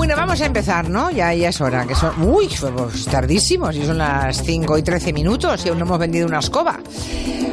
[0.00, 1.10] Bueno, vamos a empezar, ¿no?
[1.10, 1.86] Ya, ya es hora.
[1.86, 3.76] Que son, uy, pues tardísimos.
[3.76, 6.80] Y son las 5 y 13 minutos y aún no hemos vendido una escoba.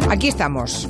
[0.09, 0.87] Aquí estamos.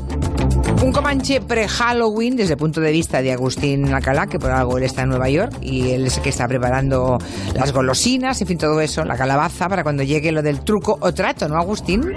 [0.84, 4.84] Un Comanche pre-Halloween desde el punto de vista de Agustín Alcalá, que por algo él
[4.84, 7.18] está en Nueva York y él es el que está preparando
[7.56, 11.12] las golosinas, en fin, todo eso, la calabaza, para cuando llegue lo del truco o
[11.12, 12.14] trato, ¿no, Agustín?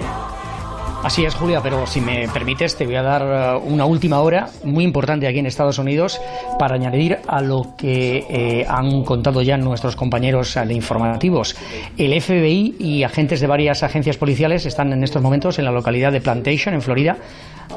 [1.03, 4.49] Así es, Julia, pero si me permites, te voy a dar eh, una última hora
[4.63, 6.21] muy importante aquí en Estados Unidos
[6.59, 11.55] para añadir a lo que eh, han contado ya nuestros compañeros de informativos.
[11.97, 16.11] El FBI y agentes de varias agencias policiales están en estos momentos en la localidad
[16.11, 17.17] de Plantation, en Florida,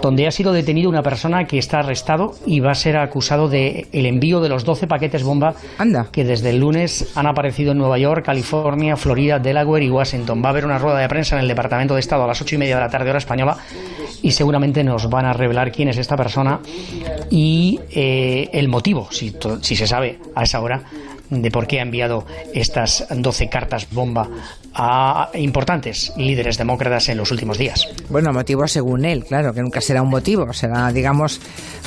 [0.02, 3.88] donde ha sido detenido una persona que está arrestado y va a ser acusado de
[3.92, 6.08] el envío de los 12 paquetes bomba Anda.
[6.12, 10.42] que desde el lunes han aparecido en Nueva York, California, Florida, Delaware y Washington.
[10.42, 12.54] Va a haber una rueda de prensa en el Departamento de Estado a las ocho
[12.54, 13.56] y media de la tarde hora española
[14.22, 16.60] y seguramente nos van a revelar quién es esta persona
[17.30, 19.32] y eh, el motivo, si
[19.76, 20.82] se sabe a esa hora,
[21.30, 24.28] de por qué ha enviado estas 12 cartas bomba
[24.74, 27.87] a importantes líderes demócratas en los últimos días.
[28.09, 31.40] Bueno, motivo según él, claro, que nunca será un motivo, será, digamos,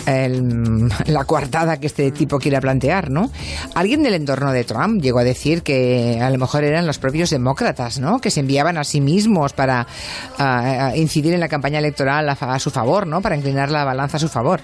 [0.06, 3.30] el- la coartada que este tipo quiera plantear, ¿no?
[3.76, 7.30] Alguien del entorno de Trump llegó a decir que a lo mejor eran los propios
[7.30, 8.20] demócratas, ¿no?
[8.20, 9.86] Que se enviaban a sí mismos para
[10.40, 13.22] ah, incidir en la campaña electoral a, a su favor, ¿no?
[13.22, 14.62] Para inclinar la balanza a su favor.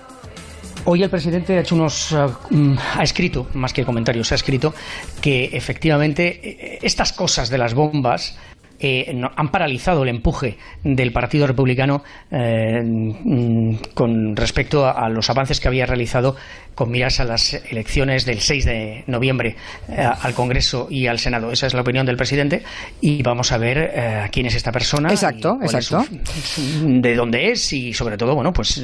[0.86, 4.74] Hoy el presidente ha hecho unos eh, mm, ha escrito más que comentarios ha escrito
[5.22, 8.38] que efectivamente eh, estas cosas de las bombas
[8.86, 15.10] eh, no- han paralizado el empuje del Partido Republicano eh, mm, con respecto a, a
[15.10, 16.36] los avances que había realizado
[16.76, 19.56] con miras a las elecciones del 6 de noviembre
[19.90, 21.52] eh, al Congreso y al Senado.
[21.52, 22.64] Esa es la opinión del presidente
[23.00, 25.10] y vamos a ver quién es esta persona.
[25.12, 26.04] Exacto, exacto.
[26.04, 28.84] su- de dónde es y sobre todo, bueno, pues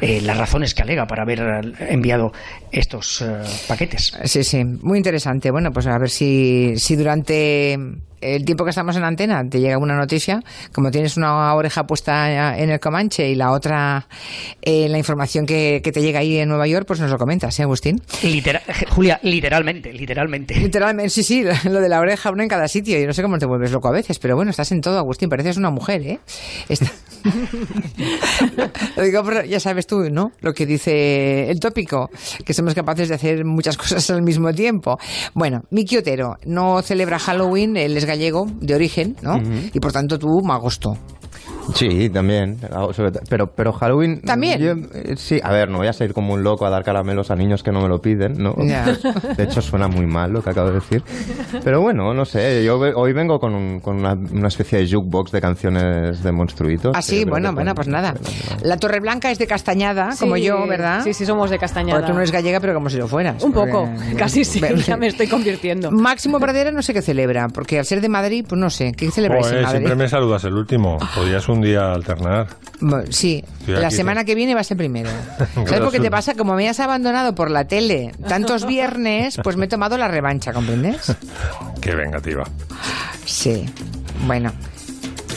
[0.00, 2.32] las razones que alega para haber enviado
[2.72, 3.24] estos
[3.68, 4.12] paquetes.
[4.24, 5.50] Sí, sí, muy interesante.
[5.52, 7.78] Bueno, pues a ver si, si durante
[8.20, 12.56] el tiempo que estamos en antena te llega una noticia, como tienes una oreja puesta
[12.58, 14.06] en el Comanche y la otra
[14.62, 17.58] en la información que, que te llega ahí en Nueva York, pues nos lo comentas,
[17.58, 18.00] ¿eh, Agustín?
[18.22, 20.54] Litera- Julia, literalmente, literalmente.
[20.56, 22.98] Literalmente, sí, sí, lo de la oreja, uno en cada sitio.
[22.98, 25.28] Yo no sé cómo te vuelves loco a veces, pero bueno, estás en todo, Agustín.
[25.28, 26.18] Pareces una mujer, ¿eh?
[26.68, 26.90] Está-
[28.96, 30.32] Lo digo, por- ya sabes tú, ¿no?
[30.40, 32.10] Lo que dice el tópico,
[32.44, 34.98] que somos capaces de hacer muchas cosas al mismo tiempo.
[35.34, 39.40] Bueno, Miki Otero no celebra Halloween, él es gallego de origen, ¿no?
[39.72, 40.96] Y por tanto tú, magosto.
[41.74, 42.58] Sí, también.
[43.28, 44.20] Pero, pero Halloween.
[44.22, 44.60] ¿También?
[44.60, 47.30] yo, eh, sí, a ver, no voy a salir como un loco a dar caramelos
[47.30, 48.54] a niños que no me lo piden, ¿no?
[48.64, 48.84] Ya.
[49.36, 51.02] De hecho, suena muy mal lo que acabo de decir.
[51.64, 52.64] Pero bueno, no sé.
[52.64, 56.92] Yo hoy vengo con, un- con una, una especie de jukebox de canciones de monstruitos.
[56.96, 58.14] Ah, sí, bueno, bueno, pues nada.
[58.62, 61.02] La Torre Blanca es de Castañada, como yo, ¿verdad?
[61.04, 62.00] Sí, sí, somos de Castañada.
[62.00, 63.42] Porque tú no eres gallega, pero como si lo fueras.
[63.42, 65.90] Un poco, Porque- casi sí, ya me estoy convirtiendo.
[65.90, 69.10] Máximo Pradera no sé qué celebra, porque al ser de Madrid, pues no sé, ¿qué
[69.10, 69.78] celebráis en Joder, Madrid?
[69.78, 70.98] siempre me saludas el último.
[71.14, 72.48] Podrías un día alternar.
[72.80, 75.10] Bueno, Sí, la semana que viene va a ser primero.
[75.54, 76.34] ¿Sabes por qué te pasa?
[76.34, 80.52] Como me has abandonado por la tele tantos viernes, pues me he tomado la revancha,
[80.52, 81.14] ¿comprendes?
[81.80, 82.44] Qué vengativa.
[83.24, 83.64] Sí.
[84.26, 84.52] Bueno,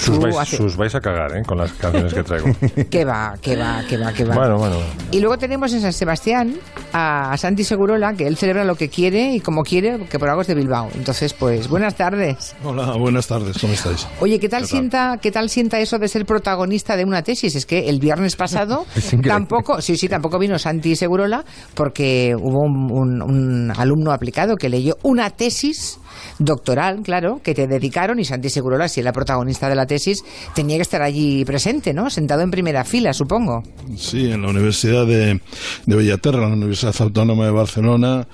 [0.02, 1.44] Sus vais, hace- sus vais a cagar, ¿eh?
[1.46, 2.48] Con las canciones que traigo.
[2.90, 4.36] que va, que va, que va, que va.
[4.36, 4.78] bueno, bueno.
[5.12, 6.56] Y luego tenemos en San Sebastián
[6.94, 10.42] a Santi Segurola, que él celebra lo que quiere y como quiere, que por algo
[10.42, 10.90] es de Bilbao.
[10.96, 12.56] Entonces, pues, buenas tardes.
[12.64, 14.08] Hola, buenas tardes, ¿cómo estáis?
[14.20, 14.70] Oye, ¿qué tal, ¿Qué tal?
[14.70, 17.56] sienta, ¿qué tal sienta eso de ser protagonista de una tesis?
[17.56, 18.86] Es que el viernes pasado
[19.28, 21.44] tampoco, sí, sí, tampoco vino Santi Segurola
[21.76, 26.00] porque hubo un, un- un alumno aplicado que leyó una tesis
[26.40, 30.24] doctoral, claro, que te dedicaron y Santi Segurola, si era protagonista de la tesis,
[30.54, 32.10] tenía que estar allí presente, ¿no?
[32.10, 33.64] Sentado en primera fila, supongo.
[33.98, 35.42] Sí, en la Universidad de,
[35.86, 38.28] de Bellaterra, en la Universidad Autónoma de Barcelona,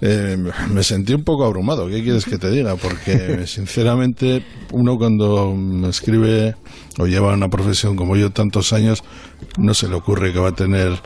[0.00, 0.36] eh,
[0.70, 1.88] me sentí un poco abrumado.
[1.88, 2.76] ¿Qué quieres que te diga?
[2.76, 5.54] Porque, sinceramente, uno cuando
[5.88, 6.54] escribe
[6.98, 9.02] o lleva una profesión como yo tantos años,
[9.58, 11.00] no se le ocurre que va a tener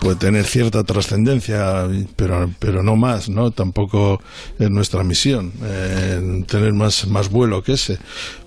[0.00, 1.86] puede tener cierta trascendencia,
[2.16, 3.50] pero, pero no más, ¿no?
[3.50, 4.20] Tampoco
[4.58, 7.98] es nuestra misión eh, tener más, más vuelo que ese.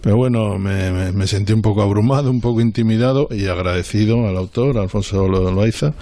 [0.01, 4.37] Pero bueno, me, me- me sentí un poco abrumado, un poco intimidado y agradecido al
[4.37, 5.93] autor, Alfonso Lo- Loaiza,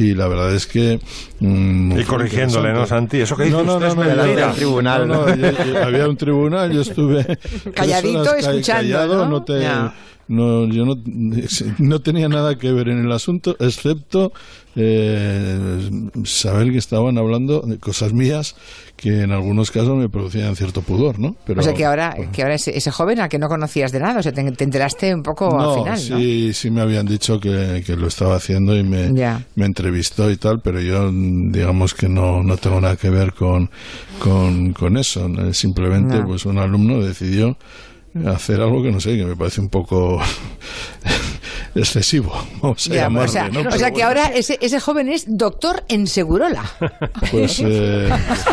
[0.00, 1.00] y la verdad es que...
[1.40, 3.18] mm, Y corrigiéndole, ¿no, Santi?
[3.20, 4.52] Eso que dice no, no, usted no, es mentira.
[4.52, 5.26] tribunal, no, ¿no?
[5.36, 7.26] no, yo- yo- había un tribunal, yo estuve
[7.74, 8.62] Calladito, ca- escuchando,
[8.94, 9.42] callado, ¿no?
[9.42, 9.92] te- Ya.
[10.28, 10.96] no, yo no,
[11.78, 14.32] no tenía nada que ver en el asunto, excepto
[14.76, 15.80] eh,
[16.24, 18.54] saber que estaban hablando de cosas mías
[18.98, 21.36] que en algunos casos me producían cierto pudor, ¿no?
[21.46, 22.32] Pero, o sea que ahora, bueno.
[22.32, 24.64] que ahora ese, ese joven al que no conocías de nada, o sea, te, te
[24.64, 26.18] enteraste un poco no, al final, ¿no?
[26.18, 29.40] sí, sí me habían dicho que, que lo estaba haciendo y me, Ya.
[29.54, 33.70] me entrevistó y tal, pero yo digamos que no, no tengo nada que ver con,
[34.18, 35.30] con, con eso.
[35.52, 36.26] Simplemente No.
[36.26, 37.56] pues un alumno decidió
[38.26, 40.20] hacer algo que no sé, que me parece un poco
[41.74, 42.32] excesivo,
[42.62, 43.60] vamos a Ya, llamarle, o sea, ¿no?
[43.60, 46.64] o sea que bueno, ahora ese, ese joven es doctor en Segurola.
[47.30, 48.08] Pues, eh,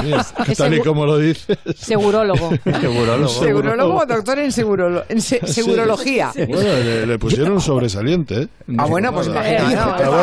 [0.58, 1.58] tal y como lo dices.
[1.76, 2.50] Segurólogo.
[2.82, 3.28] Segurólogo.
[3.30, 6.32] Segurólogo, doctor en, segurolo- en se- segurología.
[6.36, 8.44] Bueno, le, le pusieron un sobresaliente.
[8.44, 8.48] ¿eh?
[8.78, 9.40] Ah, bueno, pues Nada.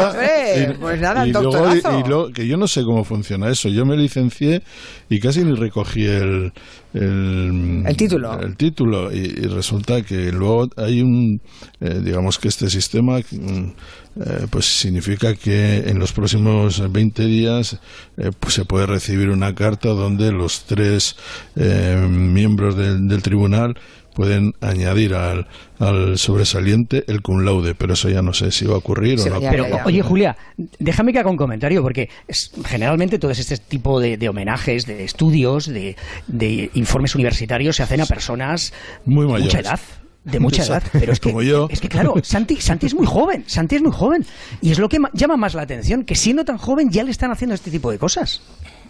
[0.09, 1.99] hombre, pues nada, el luego- doctorazo.
[1.99, 3.69] y lo- que yo no sé cómo funciona eso.
[3.69, 4.63] Yo me licencié
[5.09, 6.53] y casi ni recogí el...
[6.95, 8.39] El, El título.
[8.41, 9.13] El título.
[9.13, 11.41] Y, y resulta que luego hay un...
[11.81, 13.19] eh, digamos que este sistema...
[13.19, 13.73] mm,
[14.15, 17.79] eh, pues significa que en los próximos 20 días
[18.19, 21.17] eh, pues se puede recibir una carta donde los tres
[21.57, 23.75] miembros del, del tribunal
[24.15, 25.47] pueden añadir al,
[25.79, 29.29] al sobresaliente el cum laude, pero eso ya no sé si va a ocurrir Sí,
[29.29, 29.41] o no.
[29.41, 30.37] ya, Pero, ya, oye, Julia,
[30.79, 35.05] déjame que haga un comentario, porque es- generalmente todo este tipo de, de homenajes, de
[35.05, 38.73] estudios, de, de informes universitarios se hacen a personas
[39.05, 39.67] Muy de mucha mayores.
[39.67, 39.81] edad.
[40.25, 41.67] De mucha edad, pero es que, como yo.
[41.69, 44.25] es que claro, Santi, Santi es muy joven, Santi es muy joven,
[44.61, 47.11] y es lo que ma- llama más la atención, que siendo tan joven ya le
[47.11, 48.41] están haciendo este tipo de cosas.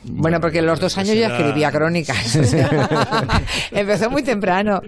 [0.04, 2.36] Bueno, porque a los dos años ya escribía crónicas.
[3.70, 4.82] empezó muy temprano.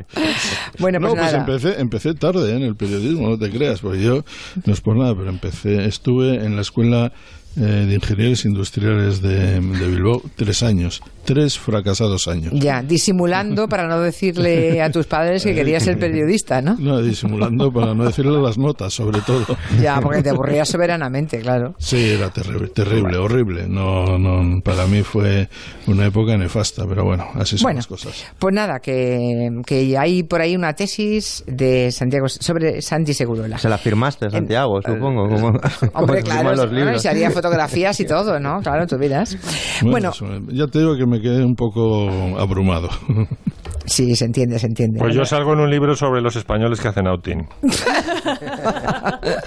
[0.79, 1.39] Bueno, pues no, pues nada.
[1.39, 4.25] empecé, empecé tarde en el periodismo, no te creas, porque yo,
[4.65, 7.13] no es por nada, pero empecé, estuve en la escuela
[7.57, 12.53] eh, de ingenieros industriales de, de Bilbao tres años, tres fracasados años.
[12.55, 16.77] Ya, disimulando para no decirle a tus padres que querías ser periodista, ¿no?
[16.79, 19.45] No, disimulando para no decirle las notas, sobre todo.
[19.81, 21.75] Ya, porque te aburrías soberanamente, claro.
[21.79, 23.67] Sí, era terrible, terrible, horrible.
[23.69, 25.49] No, no, para mí fue
[25.87, 28.25] una época nefasta, pero bueno, así son Bueno, las cosas.
[28.39, 33.59] pues nada, que, que hay por ahí una tesis de Santiago sobre Santi Segurola.
[33.59, 35.29] Se la firmaste, Santiago, supongo.
[35.29, 35.61] Como, como
[35.95, 37.03] Hombre, se claro, los bueno, y libros.
[37.03, 38.61] se haría fotografías y todo, ¿no?
[38.61, 39.37] Claro, tú verás.
[39.83, 42.09] Bueno, eso, ya te digo que me quedé un poco
[42.39, 42.89] abrumado.
[43.87, 44.99] sí, se entiende, se entiende.
[44.99, 47.47] Pues yo salgo en un libro sobre los españoles que hacen outing.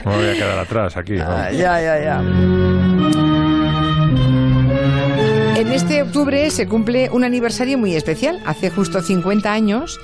[0.05, 1.13] Me voy a quedar atrás aquí.
[1.13, 1.25] ¿no?
[1.27, 2.21] Ah, ya, ya, ya.
[5.57, 8.39] En este octubre se cumple un aniversario muy especial.
[8.45, 9.99] Hace justo 50 años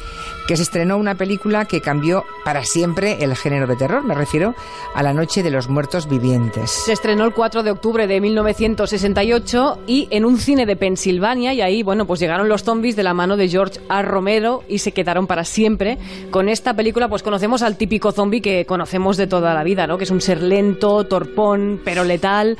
[0.47, 4.03] que se estrenó una película que cambió para siempre el género de terror.
[4.03, 4.55] Me refiero
[4.93, 6.69] a La Noche de los Muertos Vivientes.
[6.71, 11.61] Se estrenó el 4 de octubre de 1968 y en un cine de Pensilvania y
[11.61, 14.01] ahí, bueno, pues llegaron los zombies de la mano de George A.
[14.01, 15.97] Romero y se quedaron para siempre.
[16.31, 19.97] Con esta película pues conocemos al típico zombie que conocemos de toda la vida, ¿no?
[19.97, 22.57] Que es un ser lento, torpón, pero letal.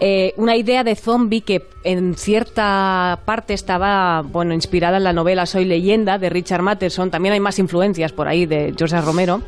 [0.00, 5.46] Eh, una idea de zombie que en cierta parte estaba, bueno, inspirada en la novela
[5.46, 7.10] Soy leyenda de Richard Matheson.
[7.10, 9.00] También hay más influencias por ahí de George.
[9.00, 9.40] Romero.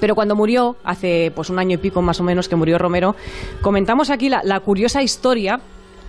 [0.00, 3.14] Pero cuando murió, hace pues un año y pico más o menos que murió Romero,
[3.62, 5.60] comentamos aquí la, la curiosa historia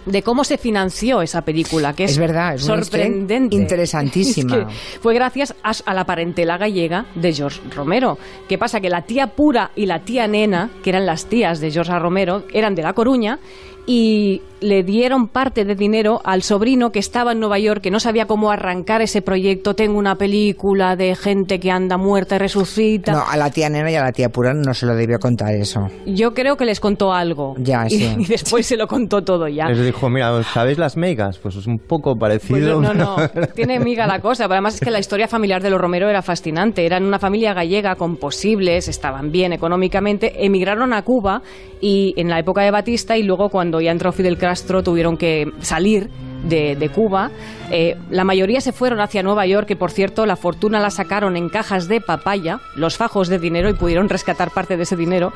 [0.07, 3.55] de cómo se financió esa película, que es, Es verdad, es sorprendente.
[3.55, 4.55] interesantísima.
[4.57, 8.17] Es que fue gracias a, a la parentela gallega de George Romero.
[8.47, 8.79] ¿Qué pasa?
[8.79, 12.43] Que la tía pura y la tía nena, que eran las tías de George Romero,
[12.53, 13.39] eran de La Coruña
[13.87, 17.99] y le dieron parte de dinero al sobrino que estaba en Nueva York, que no
[17.99, 19.75] sabía cómo arrancar ese proyecto.
[19.75, 23.11] Tengo una película de gente que anda muerta y resucita.
[23.11, 25.53] No, a la tía nena y a la tía pura no se lo debió contar
[25.53, 25.81] eso.
[26.07, 27.53] Yo creo que les contó algo.
[27.59, 28.15] Ya, y, sí.
[28.19, 29.67] y después se lo contó todo ya.
[29.67, 31.37] Les dijo, mira, ¿sabéis las megas?
[31.37, 32.81] Pues es un poco Pues parecido.
[32.81, 33.17] no, no,
[33.53, 34.45] tiene miga la cosa.
[34.45, 36.87] Pero además es que la historia familiar de los Romero era fascinante.
[36.87, 41.43] Eran una familia gallega con posibles, estaban bien económicamente, emigraron a Cuba
[41.81, 45.51] y en la época de Batista y luego cuando ya entró Fidel Castro tuvieron que
[45.61, 46.09] salir
[46.45, 47.31] de, de Cuba.
[47.71, 51.35] Eh, la mayoría se fueron hacia Nueva York, que por cierto la fortuna la sacaron
[51.35, 55.33] en cajas de papaya, los fajos de dinero, y pudieron rescatar parte de ese dinero.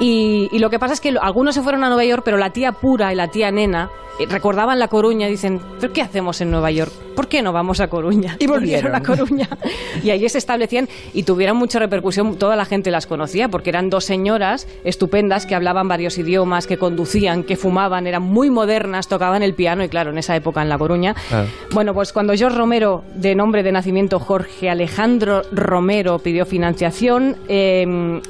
[0.00, 2.50] Y, y lo que pasa es que algunos se fueron a Nueva York, pero la
[2.50, 6.40] tía pura y la tía nena eh, recordaban La Coruña y dicen, ¿pero qué hacemos
[6.40, 6.92] en Nueva York?
[7.14, 8.36] ¿Por qué no vamos a Coruña?
[8.38, 8.94] Y volvieron.
[8.94, 9.48] a Coruña.
[10.02, 12.36] Y allí se establecían y tuvieron mucha repercusión.
[12.36, 16.76] Toda la gente las conocía porque eran dos señoras estupendas que hablaban varios idiomas, que
[16.76, 20.68] conducían, que fumaban, eran muy modernas, tocaban el piano y claro, en esa época en
[20.68, 21.14] La Coruña.
[21.28, 21.48] Claro.
[21.72, 27.84] Bueno, pues cuando George Romero, de nombre de nacimiento Jorge Alejandro Romero, pidió financiación, eh,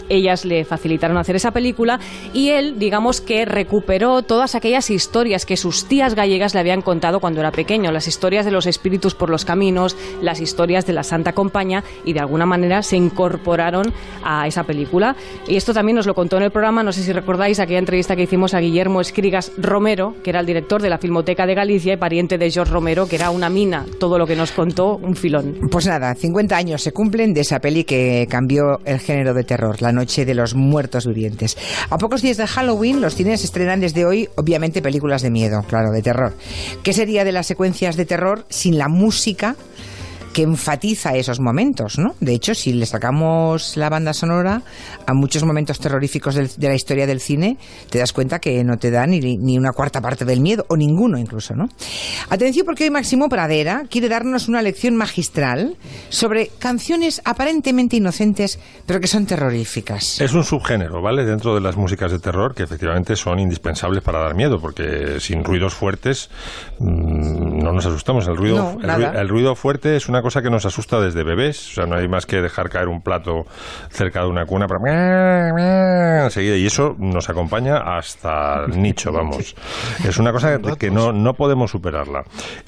[0.08, 2.00] ellas le facilitaron hacer esa película
[2.32, 7.20] y él, digamos que recuperó todas aquellas historias que sus tías gallegas le habían contado
[7.20, 11.02] cuando era pequeño, las historias de los espíritus por los caminos, las historias de la
[11.02, 13.92] Santa Compañía y de alguna manera se incorporaron
[14.25, 15.16] a esa película.
[15.49, 18.16] Y esto también nos lo contó en el programa, no sé si recordáis aquella entrevista
[18.16, 21.92] que hicimos a Guillermo Escrigas Romero, que era el director de la Filmoteca de Galicia
[21.92, 25.16] y pariente de George Romero, que era una mina, todo lo que nos contó, un
[25.16, 25.58] filón.
[25.72, 29.82] Pues nada, 50 años se cumplen de esa peli que cambió el género de terror,
[29.82, 31.58] La Noche de los Muertos Vivientes.
[31.90, 35.90] A pocos días de Halloween, los cines estrenan desde hoy, obviamente, películas de miedo, claro,
[35.90, 36.32] de terror.
[36.84, 39.56] ¿Qué sería de las secuencias de terror sin la música?
[40.37, 42.14] Que enfatiza esos momentos, ¿no?
[42.21, 44.61] De hecho, si le sacamos la banda sonora
[45.07, 47.57] a muchos momentos terroríficos del- de la historia del cine,
[47.88, 50.76] te das cuenta que no te da ni, ni una cuarta parte del miedo, o
[50.76, 51.69] ninguno incluso, ¿no?
[52.28, 55.78] Atención porque hoy Máximo Pradera quiere darnos una lección magistral
[56.11, 60.21] sobre canciones aparentemente inocentes, pero que son terroríficas.
[60.21, 61.25] Es un subgénero, ¿vale?
[61.25, 65.43] Dentro de las músicas de terror que efectivamente son indispensables para dar miedo, porque sin
[65.45, 66.28] ruidos fuertes
[66.78, 68.28] mm, no nos asustamos.
[68.28, 71.71] El ruido, No, el ruido fuerte es una cosa que nos asusta desde bebés.
[71.71, 73.47] O sea, no hay más que dejar caer un plato
[73.90, 74.80] cerca de una cuna para
[76.25, 79.54] enseguida y eso nos acompaña hasta el nicho, vamos.
[80.04, 82.25] Es una cosa que, no, no podemos superarla.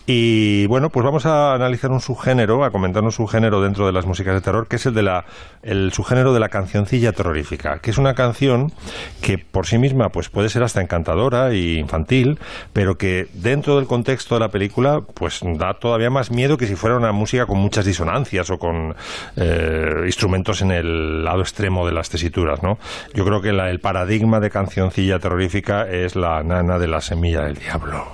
[0.07, 4.07] Y bueno, pues vamos a analizar un subgénero, a comentar un subgénero dentro de las
[4.07, 5.25] músicas de terror, que es el de la
[5.63, 8.73] el subgénero de la cancioncilla terrorífica, que es una canción
[9.21, 12.39] que por sí misma pues puede ser hasta encantadora y infantil,
[12.73, 16.77] pero que dentro del contexto de la película pues da todavía más miedo que si
[16.77, 18.95] fuera una música con muchas disonancias o con
[19.37, 22.79] eh, instrumentos en el lado extremo de las tesituras, ¿no?
[23.15, 27.55] Yo creo que el paradigma de cancioncilla terrorífica es la nana de la semilla del
[27.55, 28.07] diablo.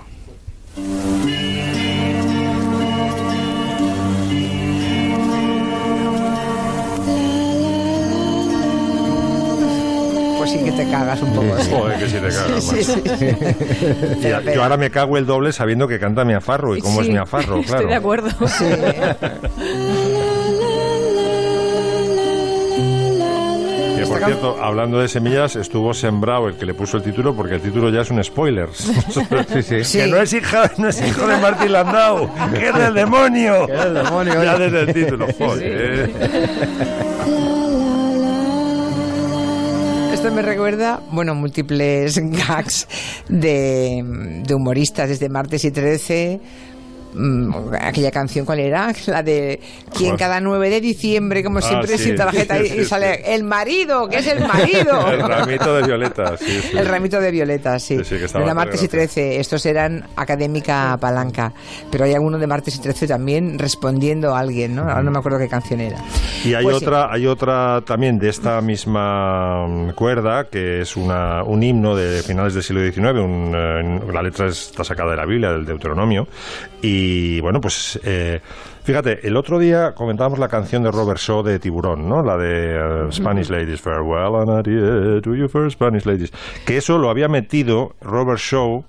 [10.45, 11.59] Pues sí que te cagas un poco.
[11.59, 11.71] sí.
[11.73, 13.17] Joder, que si te cagas, Sí, sí, macho.
[13.17, 13.25] sí.
[13.25, 16.77] Y Pero, a- pero- Yo ahora me cago el doble sabiendo que canta mi afarro
[16.77, 17.79] y cómo Sí, es mi afarro, claro.
[17.81, 18.29] Estoy de acuerdo.
[24.09, 27.61] Por cierto, hablando de semillas, estuvo sembrado el que le puso el título porque el
[27.61, 28.69] título ya es un spoiler.
[28.75, 29.85] Sí, sí.
[29.85, 29.99] Sí.
[29.99, 33.67] Que no es hija, no es hijo de Martín Landau, que es del demonio.
[33.67, 36.11] Que es del demonio, Ya desde el título, joder.
[40.35, 42.89] Me recuerda, bueno, múltiples gags
[43.29, 44.03] de,
[44.45, 46.41] de humoristas desde martes y 13.
[47.15, 48.93] Mm, Aquella canción, ¿cuál era?
[49.07, 49.61] La de
[49.97, 50.19] quien Joder.
[50.19, 52.05] cada 9 de diciembre, como Ah, siempre, sí.
[52.05, 55.11] sin tarjeta, y, sale el marido, que es el marido.
[55.11, 56.77] El ramito de violetas, sí, sí.
[56.77, 57.95] El ramito de violetas, sí.
[57.95, 58.89] Era martes y coreografía.
[58.89, 61.53] 13, estos eran académica palanca.
[61.91, 64.83] Pero hay alguno de martes y 13 también respondiendo a alguien, ¿no?
[64.83, 65.99] Ahora no me acuerdo qué canción era.
[66.45, 71.43] Y hay Pues otra, hay otra también de esta misma mm, cuerda, que es una,
[71.45, 73.21] un himno de finales del siglo XIX.
[73.21, 76.27] un, eh, la letra está sacada de la Biblia, del Deuteronomio.
[76.87, 78.41] Y bueno, pues eh,
[78.83, 82.23] fíjate, el otro día comentábamos la canción de Robert Shaw de Tiburón, ¿no?
[82.23, 86.31] La de eh, Spanish Ladies, Farewell and adieu to you first Spanish Ladies.
[86.67, 88.85] Que eso lo había metido Robert Shaw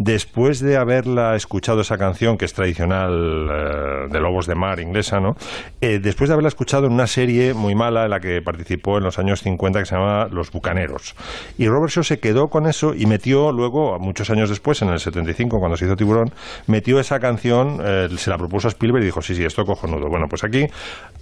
[0.00, 5.20] después de haberla escuchado esa canción que es tradicional eh, de Lobos de Mar inglesa,
[5.20, 5.36] ¿no?
[5.82, 9.04] Eh, después de haberla escuchado en una serie muy mala en la que participó en
[9.04, 11.14] los años 50 que se llama Los Bucaneros.
[11.58, 15.00] Y Robert Shaw se quedó con eso y metió luego, muchos años después, en el
[15.00, 16.32] 75, cuando se hizo Tiburón,
[16.66, 20.08] metió esa canción, eh, se la propuso a Spielberg y dijo, sí, sí, esto cojonudo.
[20.08, 20.66] Bueno, pues aquí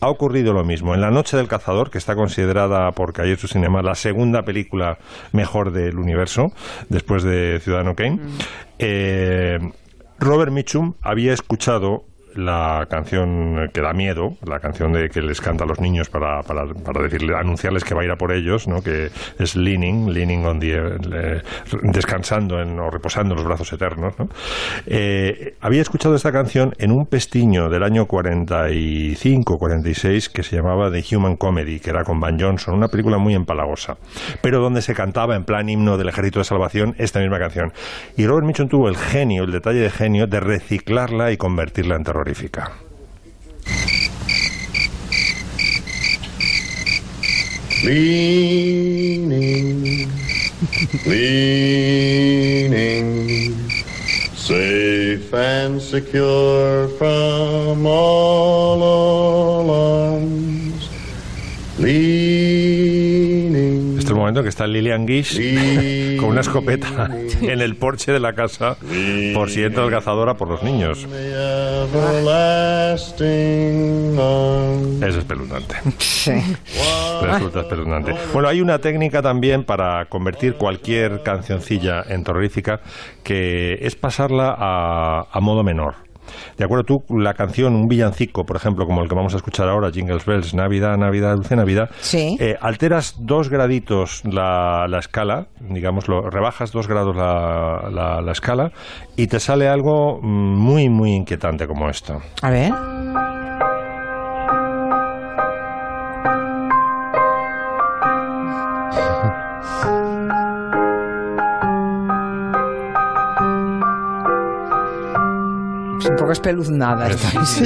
[0.00, 0.94] ha ocurrido lo mismo.
[0.94, 4.98] En La Noche del Cazador, que está considerada por Cahiers Cinema la segunda película
[5.32, 6.52] mejor del universo,
[6.88, 8.20] después de Ciudadano Kane,
[8.78, 9.58] eh,
[10.18, 12.04] Robert Mitchum había escuchado
[12.38, 16.40] la canción que da miedo, la canción de que les canta a los niños para,
[16.42, 18.80] para, para decirle, anunciarles que va a ir a por ellos, ¿no?
[18.80, 21.42] que es leaning, leaning on the,
[21.82, 24.16] descansando en, o reposando en los brazos eternos.
[24.20, 24.28] ¿no?
[24.86, 30.92] Eh, había escuchado esta canción en un pestiño del año 45, 46 que se llamaba
[30.92, 33.96] The Human Comedy, que era con Van Johnson, una película muy empalagosa,
[34.42, 37.72] pero donde se cantaba en plan himno del Ejército de Salvación esta misma canción.
[38.16, 42.04] Y Robert Mitchum tuvo el genio, el detalle de genio, de reciclarla y convertirla en
[42.28, 42.70] terrorífica.
[47.84, 49.30] Leaning,
[51.06, 52.08] leaning,
[54.34, 60.88] safe and secure from all alarms.
[61.78, 62.67] Leaning,
[64.18, 67.10] Momento que está Lillian Gish con una escopeta
[67.42, 68.76] en el porche de la casa
[69.34, 71.06] por si entra el cazador a por los niños.
[74.18, 75.02] arms.
[75.02, 75.76] Es espeluznante.
[75.98, 76.32] Sí.
[77.22, 78.14] Resulta espeluznante.
[78.32, 82.80] Bueno, hay una técnica también para convertir cualquier cancioncilla en terrorífica
[83.22, 86.07] que es pasarla a, a modo menor.
[86.56, 89.68] De acuerdo, tú la canción, un villancico, por ejemplo, como el que vamos a escuchar
[89.68, 92.36] ahora, Jingles Bells, Navidad, Navidad, Dulce Navidad, Sí.
[92.40, 98.32] eh, alteras dos graditos la, la escala, digamos, lo, rebajas dos grados la, la- la
[98.32, 98.72] escala
[99.16, 102.20] y te sale algo muy, muy inquietante como esto.
[102.42, 102.72] A ver.
[116.28, 117.08] Poco espeluznada
[117.46, 117.64] sí.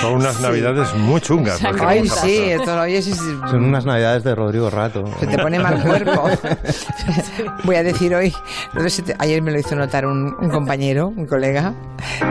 [0.00, 1.60] Son unas navidades muy chungas.
[1.80, 2.30] Ay, sí, pasar.
[2.30, 5.04] esto lo oyes y se Son unas navidades de Rodrigo Rato.
[5.20, 6.28] se te pone mal cuerpo.
[7.64, 8.32] Voy a decir hoy,
[8.74, 11.74] no sé ayer me lo hizo notar un, un compañero, un colega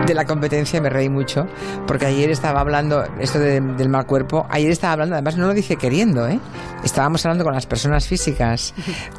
[0.06, 1.46] de la competencia, me reí mucho,
[1.88, 5.54] porque ayer estaba hablando, esto de- del mal cuerpo, ayer estaba hablando, además no lo
[5.54, 6.40] dije queriendo, ¿eh?
[6.84, 8.74] Estábamos hablando con las personas físicas,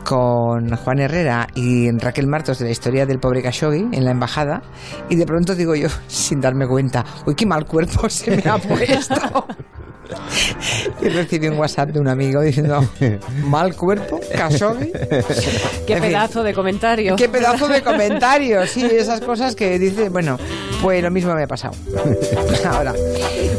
[0.04, 4.62] con Juan Herrera y Raquel Martos de la historia del pobre Khashoggi en la embajada,
[5.08, 8.58] y de pronto digo yo, sin darme cuenta, uy, qué mal cuerpo se me ha
[8.58, 9.46] puesto.
[11.02, 12.80] Y recibí un WhatsApp de un amigo diciendo,
[13.44, 14.92] mal cuerpo, Khashoggi.
[15.86, 16.10] Qué En fin.
[16.10, 17.16] pedazo de comentario.
[17.16, 20.38] Qué pedazo de comentarios, sí, esas cosas que dice, bueno,
[20.82, 21.74] pues lo mismo me ha pasado.
[22.70, 22.94] Ahora,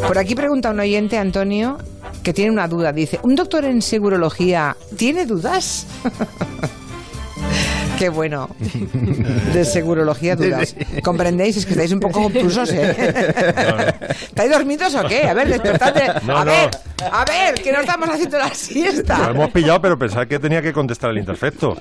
[0.07, 1.77] por aquí pregunta un oyente, Antonio,
[2.23, 2.91] que tiene una duda.
[2.91, 5.85] Dice, ¿un doctor en segurología tiene dudas?
[7.97, 8.49] Qué bueno.
[9.53, 10.75] De segurología dudas.
[11.03, 11.57] ¿Comprendéis?
[11.57, 12.95] Es que estáis un poco confusos, ¿eh?
[14.27, 15.27] ¿Estáis dormidos o qué?
[15.27, 16.21] A ver, despertadme.
[16.25, 16.51] No, a no.
[16.51, 16.69] ver,
[17.11, 19.17] a ver, que no estamos haciendo la siesta.
[19.19, 21.75] Lo hemos pillado, pero pensaba que tenía que contestar el imperfecto.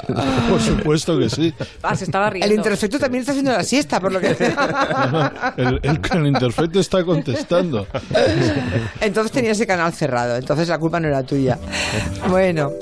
[0.49, 1.55] Por supuesto que sí.
[1.83, 2.47] Ah, se estaba riendo.
[2.47, 4.27] El interfecto también está haciendo la siesta, por lo que...
[5.57, 7.87] El, el, el interfecto está contestando.
[9.01, 11.59] Entonces tenía ese canal cerrado, entonces la culpa no era tuya.
[12.29, 12.73] Bueno,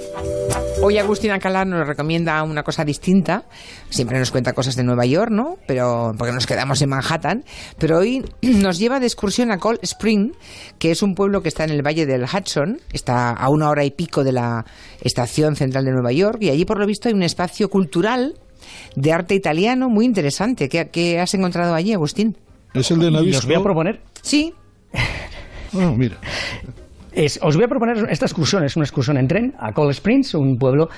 [0.84, 3.44] hoy Agustín Alcalá nos recomienda una cosa distinta.
[3.88, 5.56] Siempre nos cuenta cosas de Nueva York, ¿no?
[5.66, 7.44] Pero porque nos quedamos en Manhattan.
[7.78, 10.32] Pero hoy nos lleva de excursión a Cold Spring,
[10.78, 13.84] que es un pueblo que está en el valle del Hudson, está a una hora
[13.84, 14.64] y pico de la
[15.00, 18.34] estación central de Nueva York, y allí por lo visto hay un espacio cultural
[18.96, 20.68] de arte italiano muy interesante.
[20.68, 22.36] ¿Qué, qué has encontrado allí, Agustín?
[22.74, 23.38] Es el de Navisco.
[23.38, 24.52] os voy a proponer Sí,
[25.76, 26.18] Ah, mira.
[27.14, 30.34] Es- os voy a proponer esta excursión, es una excursión en tren a Cold Springs,
[30.34, 30.88] un pueblo,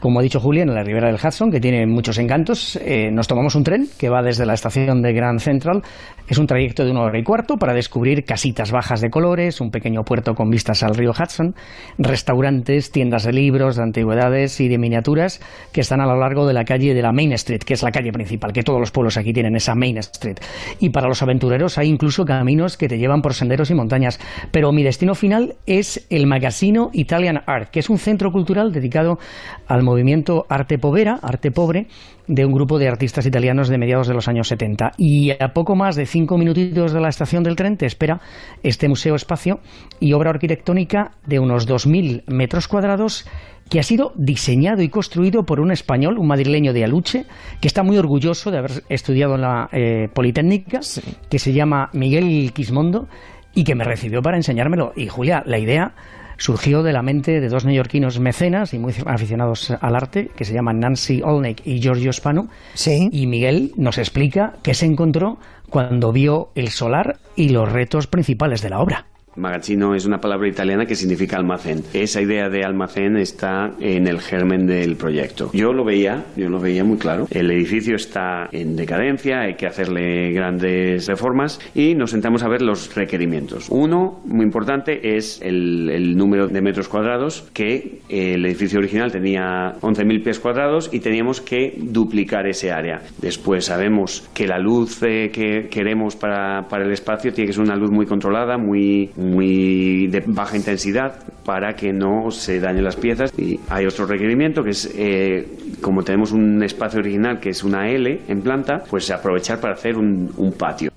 [0.00, 2.76] como ha dicho Julián, en la ribera del Hudson, que tiene muchos encantos.
[2.76, 5.82] Eh, nos tomamos un tren que va desde la estación de Grand Central.
[6.26, 9.70] Es un trayecto de una hora y cuarto para descubrir casitas bajas de colores, un
[9.70, 11.54] pequeño puerto con vistas al río Hudson,
[11.98, 15.40] restaurantes, tiendas de libros, de antigüedades y de miniaturas
[15.72, 17.90] que están a lo largo de la calle de la Main Street, que es la
[17.90, 20.36] calle principal, que todos los pueblos aquí tienen esa Main Street.
[20.78, 24.20] Y para los aventureros hay incluso caminos que te llevan por senderos y montañas.
[24.50, 29.18] Pero mi destino final es el Magazino Italian Art, que es un centro cultural dedicado
[29.66, 31.88] al movimiento Arte Povera, Arte Pobre,
[32.28, 34.92] de un grupo de artistas italianos de mediados de los años 70.
[34.96, 38.20] Y a poco más de cinco minutitos de la estación del tren te espera
[38.62, 39.60] este museo espacio
[39.98, 43.26] y obra arquitectónica de unos 2.000 metros cuadrados
[43.68, 47.24] que ha sido diseñado y construido por un español, un madrileño de Aluche,
[47.60, 50.80] que está muy orgulloso de haber estudiado en la eh, Politécnica,
[51.28, 53.08] que se llama Miguel Quismondo,
[53.54, 54.92] y que me recibió para enseñármelo.
[54.96, 55.94] Y Julia, la idea
[56.40, 60.54] surgió de la mente de dos neoyorquinos mecenas y muy aficionados al arte, que se
[60.54, 62.48] llaman Nancy Olney y Giorgio Spano.
[62.74, 63.08] sí.
[63.12, 68.62] Y Miguel nos explica qué se encontró cuando vio el solar y los retos principales
[68.62, 69.09] de la obra.
[69.36, 71.82] Magazzino es una palabra italiana que significa almacén.
[71.94, 75.50] Esa idea de almacén está en el germen del proyecto.
[75.52, 77.26] Yo lo veía, yo lo veía muy claro.
[77.30, 82.62] El edificio está en decadencia, hay que hacerle grandes reformas y nos sentamos a ver
[82.62, 83.68] los requerimientos.
[83.70, 89.74] Uno, muy importante, es el, el número de metros cuadrados, que el edificio original tenía
[89.80, 93.02] 11.000 pies cuadrados y teníamos que duplicar ese área.
[93.20, 97.62] Después sabemos que la luz eh, que queremos para, para el espacio tiene que ser
[97.62, 102.96] una luz muy controlada, muy, muy de baja intensidad para que no se dañen las
[102.96, 103.32] piezas.
[103.38, 105.46] Y hay otro requerimiento que es, eh,
[105.80, 109.96] como tenemos un espacio original que es una L en planta, pues aprovechar para hacer
[109.96, 110.90] un, un patio.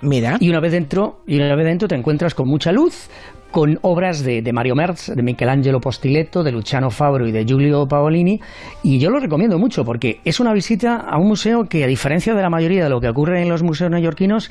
[0.00, 0.36] Mira.
[0.40, 3.08] Y una vez dentro, y una vez dentro te encuentras con mucha luz,
[3.50, 7.86] con obras de, de Mario Merz, de Michelangelo Postiletto, de Luciano Fabro y de Giulio
[7.86, 8.40] Paolini,
[8.82, 12.34] y yo lo recomiendo mucho porque es una visita a un museo que, a diferencia
[12.34, 14.50] de la mayoría de lo que ocurre en los museos neoyorquinos,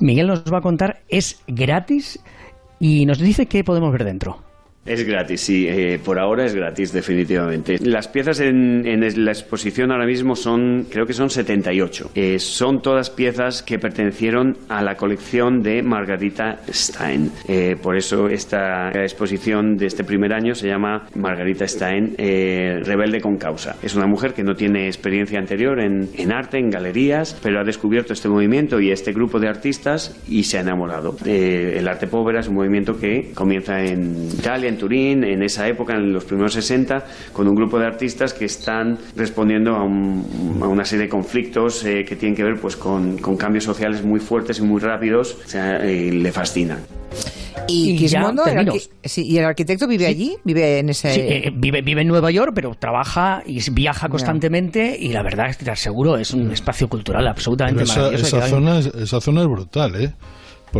[0.00, 2.20] Miguel nos va a contar, es gratis
[2.80, 4.47] y nos dice qué podemos ver dentro.
[4.86, 5.66] Es gratis, sí.
[5.68, 7.76] eh, por ahora es gratis, definitivamente.
[7.80, 12.12] Las piezas en, en la exposición ahora mismo son, creo que son 78.
[12.14, 17.30] Eh, son todas piezas que pertenecieron a la colección de Margarita Stein.
[17.48, 23.20] Eh, por eso esta exposición de este primer año se llama Margarita Stein, eh, Rebelde
[23.20, 23.76] con Causa.
[23.82, 27.64] Es una mujer que no tiene experiencia anterior en, en arte, en galerías, pero ha
[27.64, 31.14] descubierto este movimiento y este grupo de artistas y se ha enamorado.
[31.26, 35.66] Eh, el arte povera es un movimiento que comienza en Italia, en Turín, en esa
[35.68, 40.58] época, en los primeros 60, con un grupo de artistas que están respondiendo a, un-
[40.62, 44.04] a una serie de conflictos eh, que tienen que ver pues, con, con cambios sociales
[44.04, 45.36] muy fuertes y muy rápidos.
[45.44, 46.78] O sea, eh, le fascinan.
[47.66, 48.72] Y, Y ya el,
[49.04, 50.36] sí, ¿y el arquitecto vive allí?
[50.44, 51.12] ¿Vive en ese...?
[51.12, 55.50] Sí, eh, vive, vive en Nueva York, pero trabaja y viaja constantemente y la verdad
[55.50, 58.26] es que te aseguro es un espacio cultural absolutamente Pero esa, maravilloso.
[58.26, 60.12] esa que hay- zona es, esa zona es brutal, ¿eh?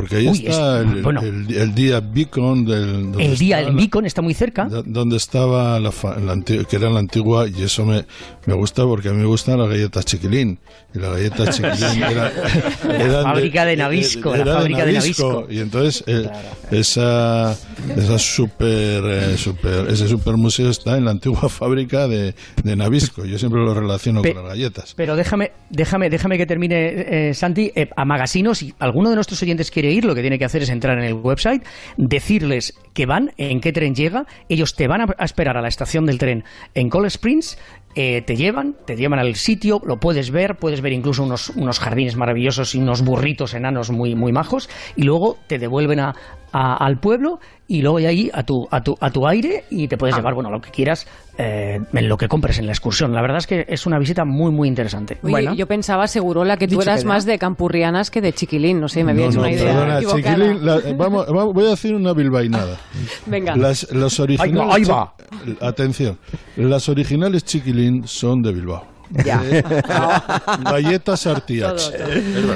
[0.01, 1.21] Porque ahí Uy, está es- el, bueno.
[1.23, 3.13] el- el día Beacon del...
[3.19, 4.65] el día, el la- Beacon está muy cerca.
[4.67, 5.91] do- donde estaba la,
[6.25, 8.05] la que era la antigua y eso me,
[8.47, 10.59] me gusta porque a mí me gustan las galletas chiquilín
[10.95, 12.33] y las galletas chiquilín era,
[12.85, 15.47] eran fábrica de Nabisco, la era fábrica de Nabisco.
[15.51, 16.29] y entonces eh,
[16.71, 17.57] esa
[17.97, 23.25] esa super, eh, super ese super museo está en la antigua fábrica de, de Nabisco
[23.25, 27.35] yo siempre lo relaciono Pe- con las galletas Pero déjame, déjame, déjame que termine, eh,
[27.35, 27.73] Santi.
[27.75, 30.63] Eh, a Magasinos, si alguno de nuestros oyentes quiere ir, lo que tiene que hacer
[30.63, 31.65] es entrar en el website,
[31.97, 36.07] decirles que van, en qué tren llega, ellos te van a, esperar a la estación
[36.07, 37.59] del tren en Cold Springs,
[37.95, 41.79] eh, te llevan, te llevan al sitio, lo puedes ver, puedes ver incluso unos, unos
[41.81, 46.15] jardines maravillosos y unos burritos enanos muy, muy majos, y luego te devuelven a,
[46.53, 49.89] a- al pueblo y luego de ahí a tu, a tu, a tu aire y
[49.89, 53.13] te puedes llevar, bueno, lo que quieras, eh, en lo que compres en la excursión.
[53.13, 55.19] La verdad es que es una visita muy, muy interesante.
[55.23, 55.55] Oye, Bueno.
[55.55, 57.09] yo pensaba, Segurola, que tú eras queda.
[57.13, 58.81] más de Campurrianas que de Chiquilín.
[58.81, 61.67] No sé, me había No, hecho no, una idea perdona, chiquilín, la- vamos, vamos- voy
[61.67, 62.79] a decir una bilbainada.
[63.27, 63.55] Venga.
[63.55, 64.75] Las, los originales.
[64.75, 66.19] Ahí va, chi- Atención.
[66.57, 68.85] Las originales chiquilín son de Bilbao.
[69.25, 69.43] Ya.
[69.51, 69.63] Eh,
[70.65, 71.81] galletas Artiach.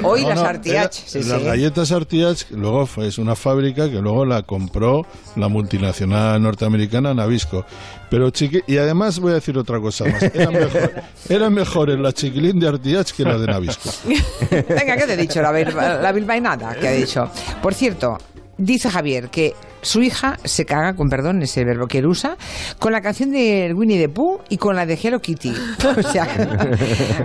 [0.03, 1.45] Hoy No, las no, Artiach, sí, las sí.
[1.45, 5.01] galletas Artiach, luego fue, es una fábrica que luego la compró
[5.35, 7.65] la multinacional norteamericana Nabisco.
[8.11, 10.21] Pero chiqui, y además voy a decir otra cosa más.
[10.23, 10.91] Eran, mejor,
[11.29, 13.89] eran mejores la chiquilín de Artiach que la de Nabisco.
[14.51, 15.41] Venga, ¿qué te he dicho?
[15.41, 17.29] La, bilba- la bilbainada que ha dicho.
[17.63, 18.17] Por cierto,
[18.65, 22.37] dice Javier que su hija se caga, con perdón, ese verbo que él usa,
[22.79, 25.53] con la canción de Winnie the Pooh y con la de Hello Kitty.
[25.97, 26.25] O sea,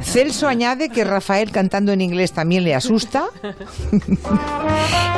[0.03, 3.27] Celso añade que Rafael cantando en inglés también le asusta.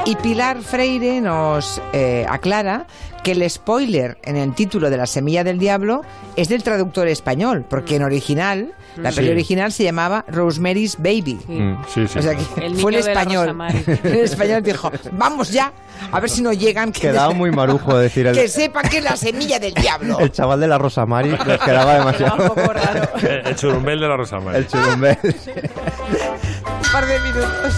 [0.04, 2.86] Y Pilar Freire nos eh, aclara
[3.22, 6.02] que el spoiler en el título de La Semilla del Diablo
[6.36, 9.32] es del traductor español, porque en original, la peli Sí.
[9.32, 11.38] original se llamaba Rosemary's Baby.
[11.46, 12.18] Mm, sí, sí.
[12.18, 13.56] O sea que El fue el español.
[14.02, 15.72] El español dijo, vamos ya,
[16.12, 16.92] a ver si no llegan.
[16.92, 20.18] Que, Quedaba muy marujo decir el, que sepan que es la semilla del diablo.
[20.18, 22.36] el chaval de la Rosa Mari, les quedaba demasiado.
[22.42, 23.08] Un poco raro.
[23.22, 24.58] El, el churumbel de la Rosa María.
[24.58, 25.18] El churumbel.
[25.22, 27.74] Un par de minutos.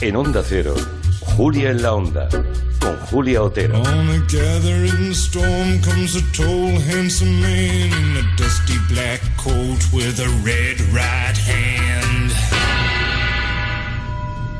[0.00, 0.74] En Onda Cero,
[1.36, 2.28] Julia en la Onda,
[2.82, 3.80] con Julia Otero.
[3.80, 10.18] On a gathering storm comes a tall, handsome man in a dusty black coat with
[10.20, 12.32] a red right hand.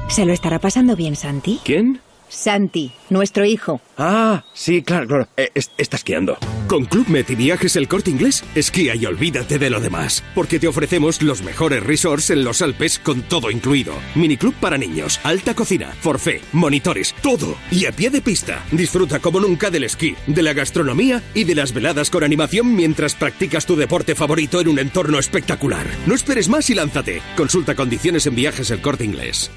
[0.09, 1.61] ¿Se lo estará pasando bien, Santi?
[1.65, 2.01] ¿Quién?
[2.29, 3.81] Santi, nuestro hijo.
[3.99, 5.29] Ah, sí, claro, claro.
[5.37, 6.37] Eh, es- está esquiando.
[6.73, 10.25] Con Club Med y Viajes El Corte Inglés, esquía y olvídate de lo demás.
[10.35, 13.93] Porque te ofrecemos los mejores resorts en los Alpes con todo incluido.
[14.15, 17.57] Miniclub para niños, alta cocina, forfait, monitores, todo.
[17.71, 18.65] Y a pie de pista.
[18.71, 23.17] Disfruta como nunca del esquí, de la gastronomía y de las veladas con animación mientras
[23.17, 25.87] practicas tu deporte favorito en un entorno espectacular.
[26.07, 27.21] No esperes más y lánzate.
[27.37, 29.51] Consulta condiciones en Viajes El Corte Inglés.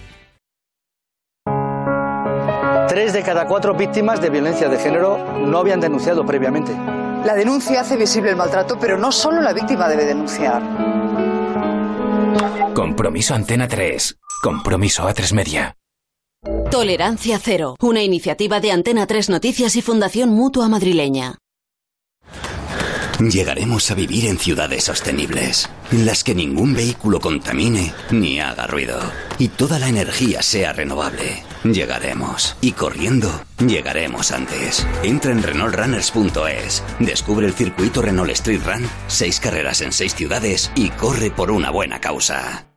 [2.90, 6.74] Tres de cada cuatro víctimas de violencia de género no habían denunciado previamente.
[7.26, 10.62] La denuncia hace visible el maltrato, pero no solo la víctima debe denunciar.
[12.76, 14.20] Compromiso Antena 3.
[14.44, 15.76] Compromiso A3 Media.
[16.70, 21.40] Tolerancia Cero, una iniciativa de Antena 3 Noticias y Fundación Mutua Madrileña.
[23.20, 29.00] Llegaremos a vivir en ciudades sostenibles, en las que ningún vehículo contamine ni haga ruido,
[29.40, 31.44] y toda la energía sea renovable.
[31.64, 34.86] Llegaremos, y corriendo, llegaremos antes.
[35.04, 40.90] Entra en renaultrunners.es, descubre el circuito Renault Street Run, seis carreras en seis ciudades y
[40.90, 42.75] corre por una buena causa.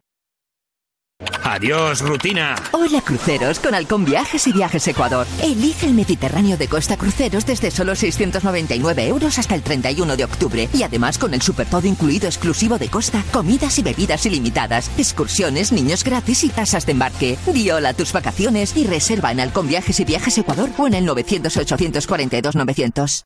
[1.42, 2.54] Adiós, rutina.
[2.70, 5.26] Hola cruceros con Halcón Viajes y Viajes Ecuador.
[5.42, 10.68] Elige el Mediterráneo de Costa Cruceros desde solo 699 euros hasta el 31 de octubre.
[10.72, 15.72] Y además con el super todo incluido exclusivo de Costa, comidas y bebidas ilimitadas, excursiones,
[15.72, 17.36] niños gratis y tasas de embarque.
[17.46, 20.94] Di hola a tus vacaciones y reserva en Halcón Viajes y Viajes Ecuador o en
[20.94, 23.24] el 900 842 900.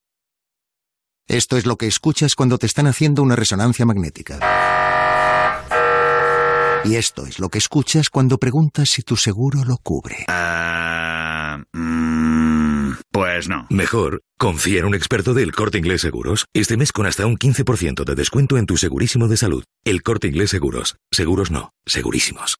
[1.29, 4.41] Esto es lo que escuchas cuando te están haciendo una resonancia magnética.
[6.85, 10.25] Y esto es lo que escuchas cuando preguntas si tu seguro lo cubre.
[10.29, 13.67] Ah, mm, pues no.
[13.71, 16.47] Mejor, confía en un experto del Corte Inglés Seguros.
[16.53, 19.63] Este mes con hasta un 15% de descuento en tu segurísimo de salud.
[19.85, 20.97] El Corte Inglés Seguros.
[21.13, 22.59] Seguros no, segurísimos.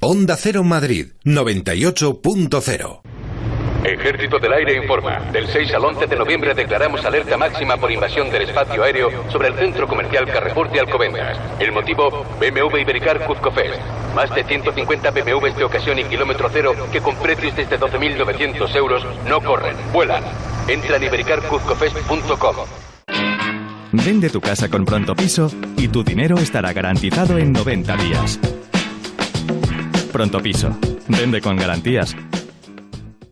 [0.00, 3.19] Onda Cero Madrid 98.0
[3.84, 5.20] Ejército del Aire informa.
[5.32, 9.48] Del 6 al 11 de noviembre declaramos alerta máxima por invasión del espacio aéreo sobre
[9.48, 11.38] el centro comercial Carrefour de Alcobendas.
[11.58, 13.80] El motivo, BMW Ibericar Cuzco Fest.
[14.14, 19.06] Más de 150 BMWs de ocasión y kilómetro cero que con precios desde 12.900 euros
[19.26, 20.24] no corren, vuelan.
[20.68, 22.56] Entra en ibericarcuzcofest.com.
[23.92, 28.38] Vende tu casa con Pronto Piso y tu dinero estará garantizado en 90 días.
[30.12, 30.76] Pronto Piso.
[31.08, 32.14] Vende con garantías.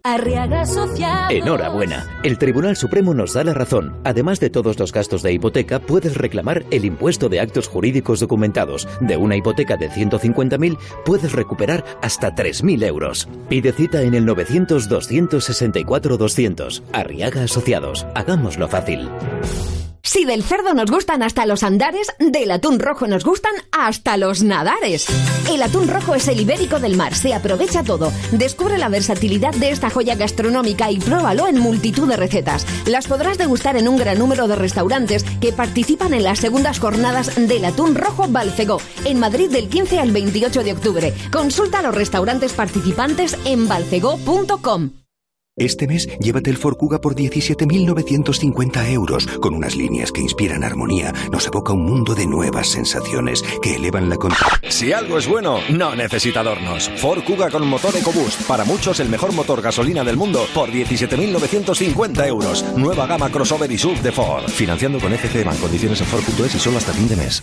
[0.09, 1.31] Arriaga Social.
[1.31, 2.07] Enhorabuena.
[2.23, 3.95] El Tribunal Supremo nos da la razón.
[4.05, 8.89] Además de todos los gastos de hipoteca, puedes reclamar el impuesto de actos jurídicos documentados.
[9.03, 13.29] De una hipoteca de 150.000, puedes recuperar hasta 3.000 euros.
[13.51, 16.85] Pide cita en el 900-264-200.
[16.95, 18.07] Arriaga Asociados.
[18.15, 19.11] Hagámoslo fácil.
[20.09, 24.43] Si del cerdo nos gustan hasta los andares, del atún rojo nos gustan hasta los
[24.43, 25.07] nadares.
[25.51, 28.11] El atún rojo es el ibérico del mar, se aprovecha todo.
[28.33, 32.65] Descubre la versatilidad de esta joya gastronómica y pruébalo en multitud de recetas.
[32.87, 37.37] Las podrás degustar en un gran número de restaurantes que participan en las segundas jornadas
[37.37, 41.15] del atún rojo Balcegó, en Madrid del 15 al 28 de octubre.
[41.31, 44.93] Consulta los restaurantes participantes en balcegó.com.
[45.59, 51.13] Este mes llévate el Ford Kuga por 17.950 euros, con unas líneas que inspiran armonía,
[51.33, 54.33] nos evoca un mundo de nuevas sensaciones que elevan la con...
[54.69, 56.89] Si algo es bueno, no necesita adornos.
[56.97, 62.27] Ford Kuga con motor EcoBoost, para muchos el mejor motor gasolina del mundo, por 17.950
[62.27, 62.65] euros.
[62.77, 64.49] Nueva gama crossover y sub de Ford.
[64.49, 67.43] Financiando con EGC Bank, condiciones en Ford.es y solo hasta fin de mes.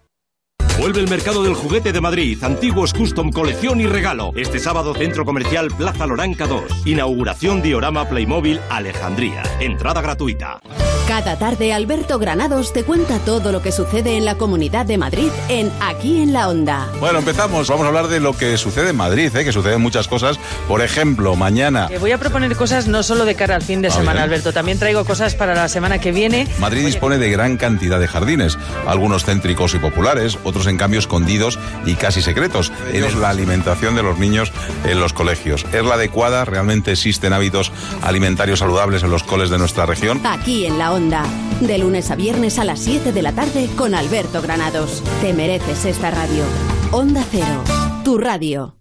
[0.81, 4.31] Vuelve el mercado del juguete de Madrid, antiguos custom colección y regalo.
[4.35, 6.87] Este sábado Centro Comercial Plaza Loranca 2.
[6.87, 9.43] Inauguración Diorama Playmobil Alejandría.
[9.59, 10.59] Entrada gratuita.
[11.11, 15.27] Cada tarde Alberto Granados te cuenta todo lo que sucede en la Comunidad de Madrid
[15.49, 16.87] en Aquí en la Onda.
[17.01, 17.67] Bueno, empezamos.
[17.67, 19.43] Vamos a hablar de lo que sucede en Madrid, ¿eh?
[19.43, 20.39] que suceden muchas cosas.
[20.69, 21.89] Por ejemplo, mañana.
[21.91, 24.23] Eh, voy a proponer cosas no solo de cara al fin de Ah, semana, bien.
[24.23, 24.53] Alberto.
[24.53, 26.47] También traigo cosas para la semana que viene.
[26.59, 31.59] Madrid dispone de gran cantidad de jardines, algunos céntricos y populares, otros en cambio escondidos
[31.85, 32.71] y casi secretos.
[32.93, 34.53] Es la alimentación de los niños
[34.85, 35.65] en los colegios.
[35.73, 36.45] ¿Es la adecuada?
[36.45, 40.21] ¿Realmente existen hábitos alimentarios saludables en los coles de nuestra región?
[40.25, 41.00] Aquí en la Onda.
[41.09, 45.01] De lunes a viernes a las 7 de la tarde con Alberto Granados.
[45.21, 46.43] Te mereces esta radio.
[46.91, 47.63] Onda Cero.
[48.03, 48.77] Tu radio.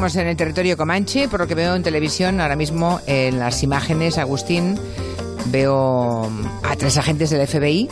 [0.00, 3.62] Seguimos en el territorio Comanche, por lo que veo en televisión ahora mismo en las
[3.62, 4.78] imágenes, Agustín,
[5.48, 6.22] veo
[6.62, 7.86] a tres agentes del FBI.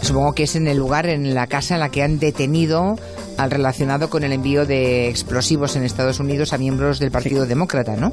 [0.00, 2.94] Supongo que es en el lugar, en la casa en la que han detenido
[3.36, 7.94] al relacionado con el envío de explosivos en Estados Unidos a miembros del Partido Demócrata,
[7.94, 8.12] ¿no?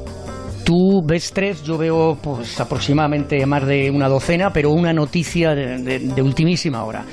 [0.64, 5.78] Tú ves tres, yo veo pues aproximadamente más de una docena, pero una noticia de,
[5.78, 7.06] de- de ultimísima hora.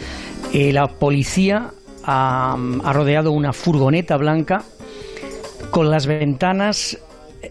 [0.53, 1.71] Eh, la policía
[2.03, 4.63] ha, ha rodeado una furgoneta blanca
[5.71, 6.97] con las ventanas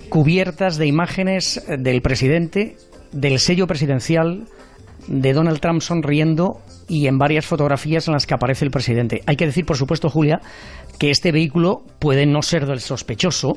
[0.08, 2.76] cubiertas de imágenes del presidente,
[3.12, 4.46] del sello presidencial,
[5.08, 9.22] de Donald Trump sonriendo y en varias fotografías en las que aparece el presidente.
[9.26, 10.40] Hay que decir, por supuesto, Julia,
[10.98, 13.54] que este vehículo puede no ser del sospechoso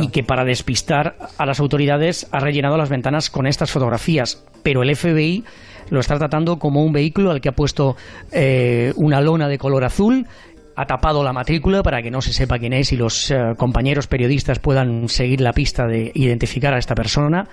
[0.00, 4.44] y que para despistar a las autoridades ha rellenado las ventanas con estas fotografías.
[4.62, 5.44] Pero el FBI
[5.90, 7.96] lo está tratando como un vehículo al que ha puesto
[8.32, 10.26] eh, una lona de color azul
[10.76, 14.06] ha tapado la matrícula para que no se sepa quién es y los eh, compañeros
[14.06, 17.48] periodistas puedan seguir la pista de identificar a esta persona.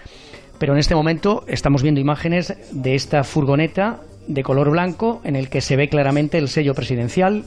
[0.57, 5.49] Pero en este momento estamos viendo imágenes de esta furgoneta de color blanco en el
[5.49, 7.43] que se ve claramente el sello presidencial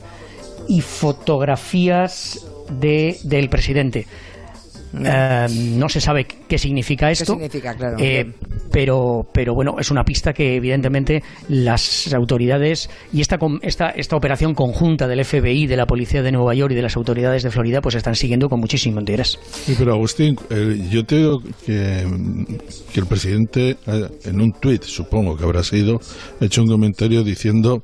[0.67, 4.07] y fotografías de, del presidente.
[5.03, 7.33] Eh, no se sabe qué significa esto.
[7.33, 7.97] significa, claro?
[7.99, 8.25] Eh,
[8.71, 14.53] pero, pero bueno, es una pista que evidentemente las autoridades y esta, esta, esta operación
[14.53, 17.81] conjunta del FBI, de la Policía de Nueva York y de las autoridades de Florida,
[17.81, 19.39] pues están siguiendo con muchísimo interés.
[19.65, 20.35] Sí, pero Agustín,
[20.89, 22.05] yo te digo que,
[22.93, 25.99] que el presidente, eh, en un tuit, supongo que habrá sido,
[26.41, 27.83] ha hecho un comentario diciendo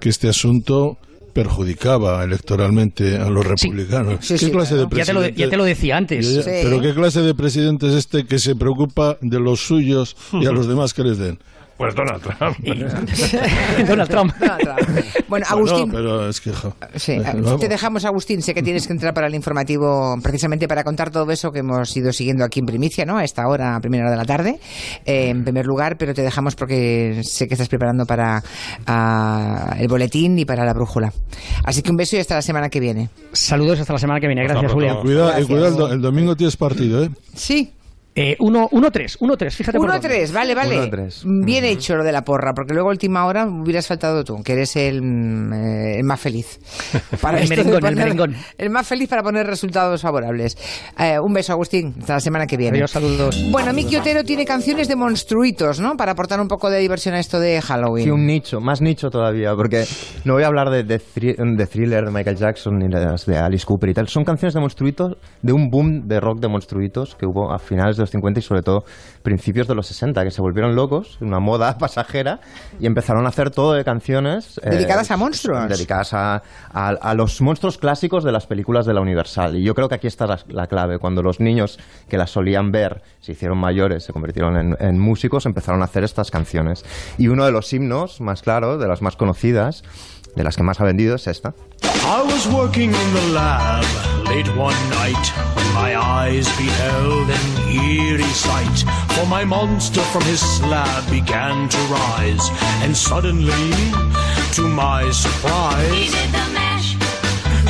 [0.00, 0.98] que este asunto
[1.38, 4.26] perjudicaba electoralmente a los republicanos.
[4.26, 5.34] ¿Qué clase de presidente?
[5.36, 6.42] Ya te, lo, decía antes.
[6.44, 10.50] Pero ¿qué clase de presidente es este que se preocupa de los suyos y a
[10.58, 11.38] los demás que les den?
[11.78, 12.58] Pues Donald Trump.
[13.86, 14.32] Donald Trump.
[15.28, 15.90] Bueno, Agustín.
[15.92, 16.52] pero es que.
[16.96, 18.42] Sí, eh, te dejamos, Agustín.
[18.42, 21.96] Sé que tienes que entrar para el informativo precisamente para contar todo eso que hemos
[21.96, 23.16] ido siguiendo aquí en primicia, ¿no?
[23.16, 24.58] A esta hora, a primera hora de la tarde,
[25.06, 28.42] eh, en primer lugar, pero te dejamos porque sé que estás preparando para
[28.86, 31.12] ah, el boletín y para la brújula.
[31.62, 33.08] Así que un beso y hasta la semana que viene.
[33.32, 34.42] Saludos hasta la semana que viene.
[34.42, 34.96] Gracias, Julia.
[34.96, 37.10] Cuidado, cuidado el, domingo tienes partido, ¿eh?
[37.34, 37.72] Sí.
[38.38, 40.90] 1-3, 1-3, fíjate 1-3, vale, vale.
[41.24, 44.52] Bien hecho lo de la porra, porque luego a última hora hubieras faltado tú, que
[44.52, 45.00] eres el,
[45.52, 46.58] eh, más feliz.
[47.20, 48.36] Para el, merengón, el merengón.
[48.56, 50.56] El más feliz para poner resultados favorables.
[50.98, 51.94] Eh, un beso, Agustín.
[52.00, 52.78] Hasta la semana que viene.
[52.78, 53.44] Adiós, saludos.
[53.50, 55.96] Bueno, Miki Otero tiene canciones de monstruitos, ¿no?
[55.96, 58.04] Para aportar un poco de diversión a esto de Halloween.
[58.04, 59.84] Sí, un nicho, más nicho todavía, porque
[60.24, 63.90] no voy a hablar de, de, Thriller de Michael Jackson ni de, de Alice Cooper
[63.90, 64.08] y tal.
[64.08, 67.96] Son canciones de monstruitos, de un boom de rock de monstruitos que hubo a finales
[67.96, 68.84] de 50 y sobre todo
[69.22, 72.40] principios de los 60, que se volvieron locos, una moda pasajera,
[72.80, 74.60] y empezaron a hacer todo de canciones...
[74.62, 75.68] Eh, dedicadas a monstruos.
[75.68, 76.42] Dedicadas a,
[76.72, 79.56] a, los monstruos clásicos de las películas de la Universal.
[79.56, 80.98] Y yo creo que aquí está la, clave.
[80.98, 85.46] Cuando los niños que las solían ver se hicieron mayores, se convirtieron en, en músicos,
[85.46, 86.84] empezaron a hacer estas canciones.
[87.16, 89.82] Y uno de los himnos más claros, de las más conocidas,
[90.38, 91.54] de las que más ha vendido es esta.
[92.04, 93.84] I was working in the lab
[94.26, 98.78] late one night when my eyes beheld an eerie sight.
[99.14, 102.48] For my monster from his slab began to rise,
[102.82, 103.72] and suddenly,
[104.52, 106.67] to my surprise,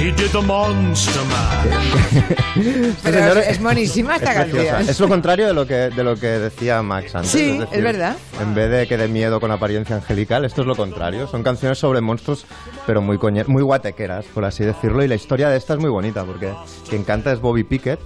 [0.00, 2.94] he did the Monster Man.
[3.02, 4.88] Pero es, buenísima esta canción.
[4.88, 7.30] Es lo contrario de lo que, de lo que decía Max antes.
[7.30, 8.16] Sí, es, verdad.
[8.40, 11.26] En vez de que de miedo con apariencia angelical, esto es lo contrario.
[11.26, 12.46] Son canciones sobre monstruos,
[12.86, 15.02] pero muy, muy guatequeras, por así decirlo.
[15.02, 16.52] Y la historia de esta es muy bonita, porque
[16.88, 18.00] quien canta es Bobby Pickett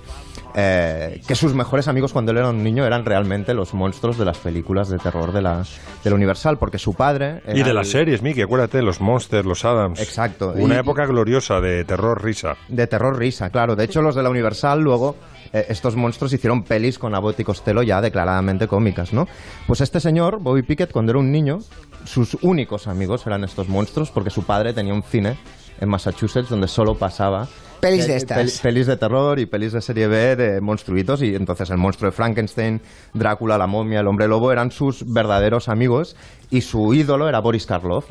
[0.54, 4.24] eh, que sus mejores amigos cuando él era un niño eran realmente los monstruos de
[4.24, 5.64] las películas de terror de la,
[6.04, 7.42] de la Universal, porque su padre...
[7.52, 10.00] Y de las series, Mickey, acuérdate, los Monsters, los Adams.
[10.00, 10.52] Exacto.
[10.56, 12.56] Una época gloriosa de terror-risa.
[12.68, 13.76] De terror-risa, claro.
[13.76, 15.16] De hecho, los de la Universal luego...
[15.52, 19.28] Eh, estos monstruos hicieron pelis con Abbott y Costello ya declaradamente cómicas, ¿no?
[19.66, 21.58] Pues este señor, Bobby Pickett, cuando era un niño,
[22.04, 25.36] sus únicos amigos eran estos monstruos porque su padre tenía un cine
[25.78, 27.48] en Massachusetts donde solo pasaba
[27.82, 28.60] Pelis de estas.
[28.60, 31.20] pelis de terror y pelis de serie B de monstruitos.
[31.20, 32.80] Y entonces el monstruo de Frankenstein,
[33.12, 36.14] Drácula, la momia, el hombre lobo eran sus verdaderos amigos.
[36.48, 38.06] Y su ídolo era Boris Karloff.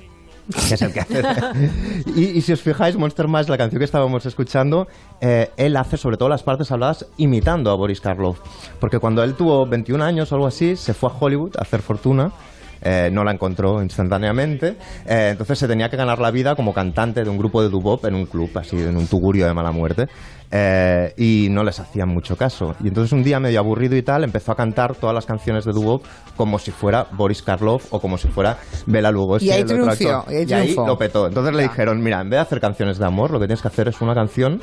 [0.67, 1.23] Que es el que hace.
[2.17, 4.89] y, si os fijáis, Monster Mash, la canción que estábamos escuchando,
[5.21, 8.39] eh, él hace sobre todo las partes habladas imitando a Boris Karloff.
[8.81, 11.81] Porque cuando él tuvo 21 años o algo así, se fue a Hollywood a hacer
[11.81, 12.33] fortuna
[12.81, 17.23] eh, no la encontró instantáneamente, eh, entonces se tenía que ganar la vida como cantante
[17.23, 20.07] de un grupo de dubop en un club, así en un tugurio de mala muerte,
[20.49, 22.75] eh, y no les hacían mucho caso.
[22.83, 25.71] Y entonces un día medio aburrido y tal, empezó a cantar todas las canciones de
[25.71, 26.03] dubop
[26.35, 29.45] como si fuera Boris Karloff o como si fuera Bela Lugosi.
[29.45, 31.27] Y ahí triunfó, y ahí lo petó.
[31.27, 33.67] Entonces le dijeron, mira, en vez de hacer canciones de amor, lo que tienes que
[33.67, 34.59] hacer es una canción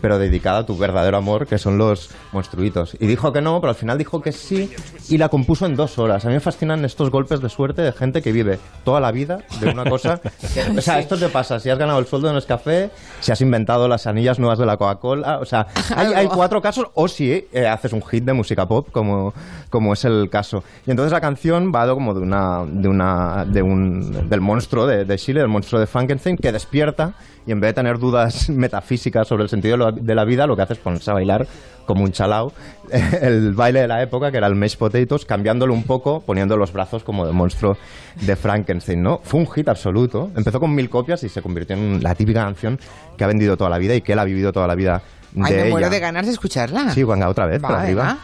[0.00, 2.96] pero dedicada a tu verdadero amor, que son los monstruitos.
[3.00, 4.70] Y dijo que no, pero al final dijo que sí
[5.08, 6.24] y la compuso en dos horas.
[6.24, 9.40] A mí me fascinan estos golpes de suerte de gente que vive toda la vida
[9.60, 10.20] de una cosa.
[10.76, 13.88] o sea, esto te pasa si has ganado el sueldo en café si has inventado
[13.88, 15.38] las anillas nuevas de la Coca-Cola.
[15.38, 19.32] O sea, hay, cuatro casos, o si eh, haces un hit de música pop, como,
[19.68, 20.62] como es el caso.
[20.86, 25.04] Y entonces la canción va como de una, de una, de un, del monstruo de,
[25.04, 27.14] de Chile, del monstruo de Frankenstein, que despierta
[27.46, 30.46] y en vez de tener dudas metafísicas sobre el sentido de la, de la vida,
[30.46, 31.46] lo que hace es ponerse a bailar
[31.86, 32.52] como un chalao
[33.22, 36.72] el baile de la época, que era el Mashed Potatoes, cambiándolo un poco, poniendo los
[36.72, 37.76] brazos como de monstruo
[38.20, 39.20] de Frankenstein, ¿no?
[39.22, 40.30] Fue un hit absoluto.
[40.36, 42.78] Empezó con mil copias y se convirtió en la típica canción
[43.16, 45.44] que ha vendido toda la vida y que él ha vivido toda la vida de
[45.44, 45.70] Ay, me ella.
[45.70, 46.90] muero de ganas de escucharla.
[46.90, 48.02] Sí, venga, otra vez, por Va, arriba.
[48.04, 48.18] venga.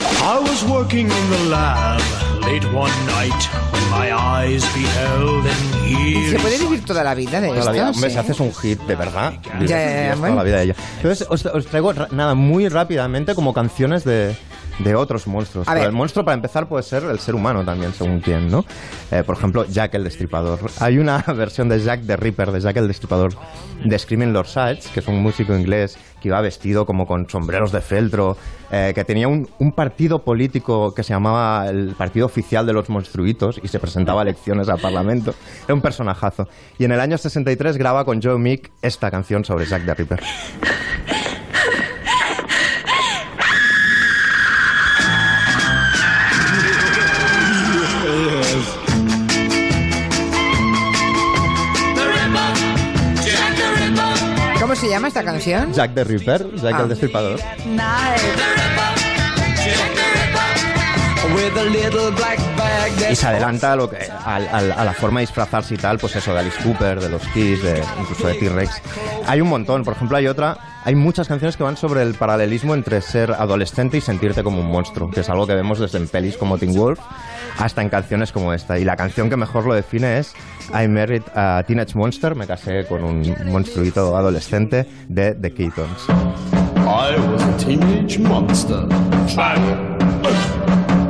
[0.00, 2.00] I was working in the lab
[2.42, 7.40] late one night when my eyes beheld an ¿Y ¿Se puede vivir toda la vida
[7.40, 7.72] de Toda la esto?
[7.72, 7.90] vida.
[7.90, 8.14] Hombre, Sí.
[8.14, 10.62] si haces un hit de verdad, vives- Ya, ya, ya, vives toda la vida de
[10.64, 10.74] ella.
[10.96, 14.34] Entonces, os, os traigo ra- nada muy rápidamente como canciones de,
[14.78, 15.68] de otros monstruos.
[15.68, 15.90] A Pero ver.
[15.90, 18.64] el monstruo, para empezar, puede ser el ser humano también, según quién, ¿no?
[19.10, 20.58] Eh, por ejemplo, Jack el Destripador.
[20.80, 23.34] Hay una versión de Jack the Ripper, de Jack el Destripador,
[23.84, 27.70] de Screaming Lord Sides, que es un músico inglés que iba vestido como con sombreros
[27.70, 28.36] de feltro,
[28.70, 32.88] eh, que tenía un, un partido político que se llamaba el Partido Oficial de los
[32.88, 35.34] Monstruitos y se presentaba a elecciones al Parlamento.
[35.64, 36.48] Era un personajazo.
[36.78, 40.20] Y en el año 63 graba con Joe Meek esta canción sobre Jack the Ripper.
[54.84, 55.72] se llama esta canción?
[55.72, 56.82] Jack the Ripper, Jack Ah.
[56.82, 57.40] el Destripador.
[63.10, 66.32] Y se adelanta a, lo que, a la forma de disfrazarse y tal, pues eso,
[66.32, 68.82] de Alice Cooper, de los Kiss, de, incluso de T-Rex.
[69.26, 72.74] Hay un montón, por ejemplo, hay otra, hay muchas canciones que van sobre el paralelismo
[72.74, 76.08] entre ser adolescente y sentirte como un monstruo, que es algo que vemos desde en
[76.08, 77.00] pelis como Teen Wolf
[77.58, 78.78] hasta en canciones como esta.
[78.78, 80.34] Y la canción que mejor lo define es
[80.70, 86.08] I Married a Teenage Monster, me casé con un monstruito adolescente de The Keatons.
[86.86, 88.86] I was a teenage monster.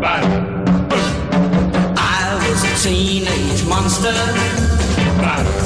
[0.06, 0.18] I
[2.46, 5.63] was a teenage monster.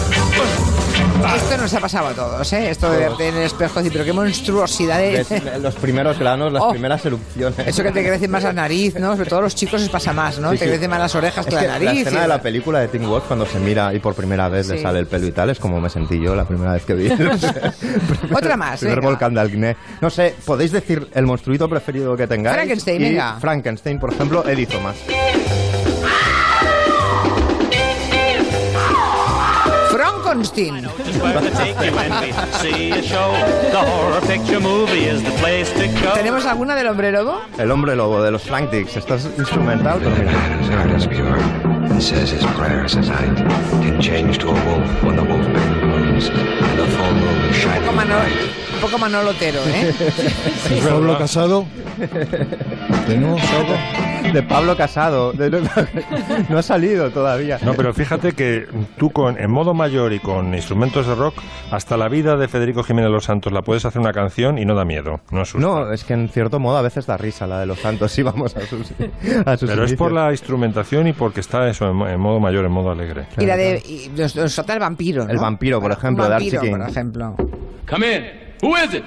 [1.36, 2.70] Esto nos ha pasado a todos, ¿eh?
[2.70, 5.28] Esto de verte en el espejo y decir, pero qué monstruosidades.
[5.28, 6.70] Ves Los primeros granos, las Oh.
[6.70, 7.58] primeras erupciones.
[7.66, 9.16] Eso que te crece más la nariz, ¿no?
[9.16, 10.52] Sobre todo a los chicos les pasa más, ¿no?
[10.52, 10.70] Sí, te sí.
[10.70, 12.00] crecen más las orejas Es que, la nariz.
[12.00, 14.68] escena y- de la película de Teen Wolf cuando se mira y por primera vez
[14.68, 14.82] le Sí.
[14.82, 17.08] sale el pelo y tal es como me sentí yo la primera vez que vi.
[18.34, 19.08] Otra más, Primer venga.
[19.10, 19.76] volcán de Algné.
[20.00, 22.54] No sé, podéis decir el monstruito preferido que tengáis.
[22.56, 23.36] Frankenstein, Y venga.
[23.40, 24.96] Frankenstein, por ejemplo, Eddie Thomas.
[36.14, 37.40] ¿Tenemos alguna del hombre lobo?
[37.58, 38.96] El hombre lobo de los Frantics.
[38.96, 40.32] Esto es instrumental, pero mira.
[41.98, 43.36] and says his prayers at night
[43.82, 47.82] can change to a wolf when the wolf moons and the full moon Un shining
[47.82, 48.22] poco, Manolo,
[48.74, 49.94] un poco manolotero, ¿eh?
[50.88, 51.66] Pablo Casado.
[53.06, 54.07] ¿Tenemos algo?
[54.32, 55.32] De Pablo Casado.
[55.32, 55.58] De- no,
[56.48, 57.58] no ha salido todavía.
[57.62, 58.66] No, pero fíjate que
[58.98, 61.34] tú con, en modo mayor y con instrumentos de rock,
[61.70, 64.74] hasta la vida de Federico Jiménez Los Santos la puedes hacer una canción y no
[64.74, 65.20] da miedo.
[65.30, 65.66] No asusta.
[65.66, 68.22] No, es que en cierto modo a veces da risa la de los santos si
[68.22, 68.92] vamos a sus,
[69.46, 72.40] a sus Pero es por la instrumentación y porque está eso en, mo- en modo
[72.40, 73.26] mayor, en modo alegre.
[73.38, 73.78] Y la de.
[73.86, 74.10] Y
[74.48, 75.30] falta el vampiro, ¿no?
[75.30, 76.78] El vampiro, por ejemplo, Un de Archie vampiro, King.
[76.80, 77.36] por ejemplo.
[77.88, 78.24] Come in.
[78.62, 79.04] Who is it?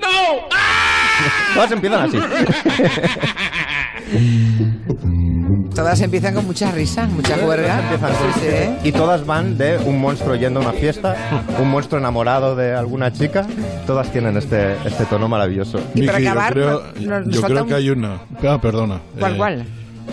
[0.00, 0.48] No!
[1.54, 2.18] Todas empiezan así.
[5.74, 7.80] Todas empiezan con mucha risa, mucha juerga.
[7.80, 8.40] Empiezan con- Sí,
[8.82, 8.88] sí.
[8.88, 11.16] Y todas van de un monstruo yendo a una fiesta,
[11.58, 13.46] un monstruo enamorado de alguna chica.
[13.86, 15.78] Todas tienen este, este tono maravilloso.
[15.94, 18.18] Y para Miki, acabar, yo nos- creo, nos yo falta creo un- que hay una.
[18.46, 19.00] Ah, perdona.
[19.18, 19.64] ¿Cuál, Eh, cuál?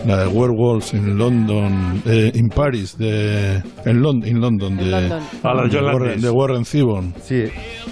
[0.05, 5.19] La de Werewolves in London, eh, in Paris, de, en, Lon- in London, de, London.
[5.43, 7.13] Ah, de Warren, de Warren Zevon.
[7.21, 7.45] Sí,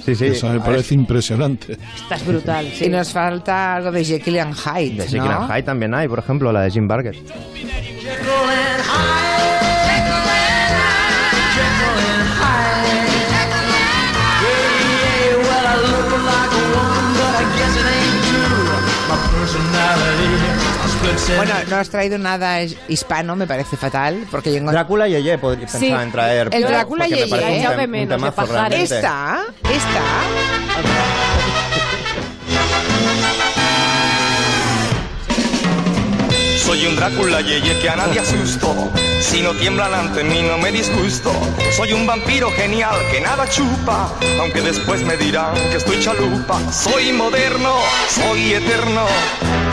[0.04, 0.26] sí, sí.
[0.28, 1.74] Esa me parece impresionante.
[1.74, 2.86] Esta es brutal, sí.
[2.86, 4.96] Y nos falta algo de Jekyll and Hyde.
[5.04, 5.42] De Jekyll ¿no?
[5.44, 7.16] and Hyde también hay, por ejemplo, la de Jim Barger.
[21.36, 24.78] Bueno, no has traído nada hispano, me parece fatal, porque yo encontré...
[24.80, 26.50] Drácula y Yeye podría Sí, pensar en traer.
[26.52, 27.24] el Drácula y me Yeye.
[27.86, 28.18] un menos, de
[28.54, 28.84] realmente.
[28.96, 31.27] Esta, esta...
[36.68, 38.92] Soy un Drácula yeye que a nadie asusto.
[39.22, 41.32] Si no tiemblan ante mí no me disgusto.
[41.76, 44.12] Soy un vampiro genial que nada chupa.
[44.42, 46.60] Aunque después me dirán que estoy chalupa.
[46.72, 47.74] Soy moderno,
[48.10, 49.06] soy eterno.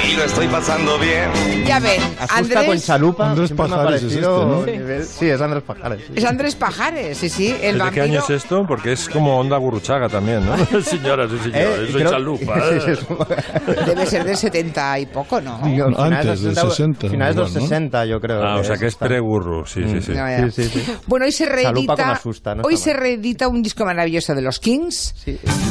[0.09, 1.65] y lo estoy pasando bien.
[1.67, 2.65] Ya ven, Asusta Andrés...
[2.67, 3.31] con chalupa.
[3.31, 4.67] Andrés Pajares es este, ¿no?
[4.67, 6.01] nivel- Sí, es Andrés Pajares.
[6.07, 6.13] sí.
[6.17, 8.67] Es Andrés Pajares, sí, sí, el ¿De qué año es esto?
[8.69, 10.57] Porque es como Onda Gurruchaga también, ¿no?
[10.83, 12.55] Señoras y Eh, señores, soy creo- chalupa.
[13.87, 15.59] Debe ser del 70 y poco, ¿no?
[15.99, 16.61] Antes del 60,
[16.95, 17.69] Finales de los igual, ¿no?
[17.69, 18.43] 60, yo creo.
[18.45, 20.11] Ah, o sea que es pre-gurru, sí, sí, sí.
[20.13, 20.51] No, ya.
[20.51, 20.93] Sí, sí, sí.
[21.07, 25.15] Bueno, hoy se reedita, asusta, no hoy se reedita un disco maravilloso de los Kings.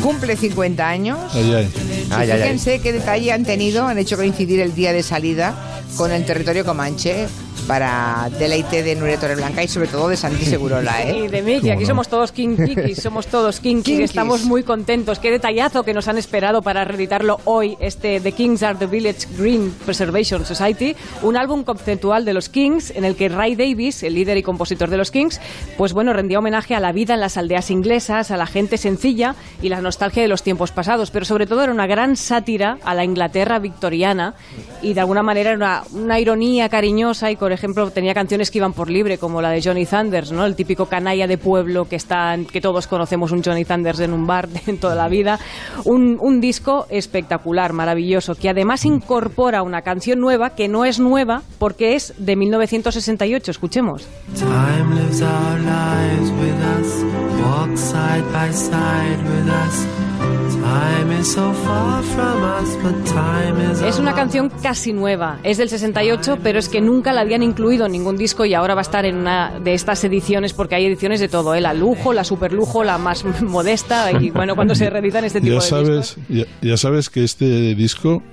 [0.01, 1.19] Cumple 50 años.
[1.33, 1.71] Ay, ay.
[1.75, 2.41] Y Ay, ay, ay.
[2.41, 5.53] fíjense qué detalle han tenido, han hecho coincidir el día de salida
[5.97, 7.27] con el territorio comanche
[7.67, 11.29] para deleite de Nuria Torreblanca y sobre todo de Santi Segurola, Y ¿eh?
[11.29, 14.09] de Miki, aquí somos todos kinkikis, somos todos kinkis, Kinkis.
[14.09, 15.19] estamos muy contentos.
[15.19, 19.27] Qué detallazo que nos han esperado para reeditarlo hoy, este The Kings Are the Village
[19.37, 24.15] Green Preservation Society, un álbum conceptual de los Kings en el que Ray Davis, el
[24.15, 25.39] líder y compositor de los Kings,
[25.77, 29.35] pues bueno, rendía homenaje a la vida en las aldeas inglesas, a la gente sencilla
[29.61, 32.93] y la nostalgia de los tiempos pasados, pero sobre todo era una gran sátira a
[32.93, 34.35] la Inglaterra victoriana
[34.81, 38.57] y de alguna manera era una, una ironía cariñosa y, por ejemplo, tenía canciones que
[38.57, 40.45] iban por libre, como la de Johnny Thunders, ¿no?
[40.45, 44.27] El típico canalla de pueblo que está, que todos conocemos un Johnny Thunders en un
[44.27, 45.39] bar en toda la vida.
[45.85, 51.95] Un, disco espectacular, maravilloso, que además incorpora una canción nueva que no es nueva porque
[51.95, 53.51] es de 1968.
[53.51, 54.07] Escuchemos.
[63.85, 67.85] Es una canción casi nueva, es del 68, pero es que nunca la habían incluido
[67.85, 70.85] en ningún disco y ahora va a estar en una de estas ediciones porque hay
[70.85, 71.61] ediciones de todo, ¿eh?
[71.61, 75.55] la lujo, la super lujo, la más modesta y bueno, cuando se reeditan este tipo
[75.55, 78.23] Ya de sabes, ya, ya sabes que este disco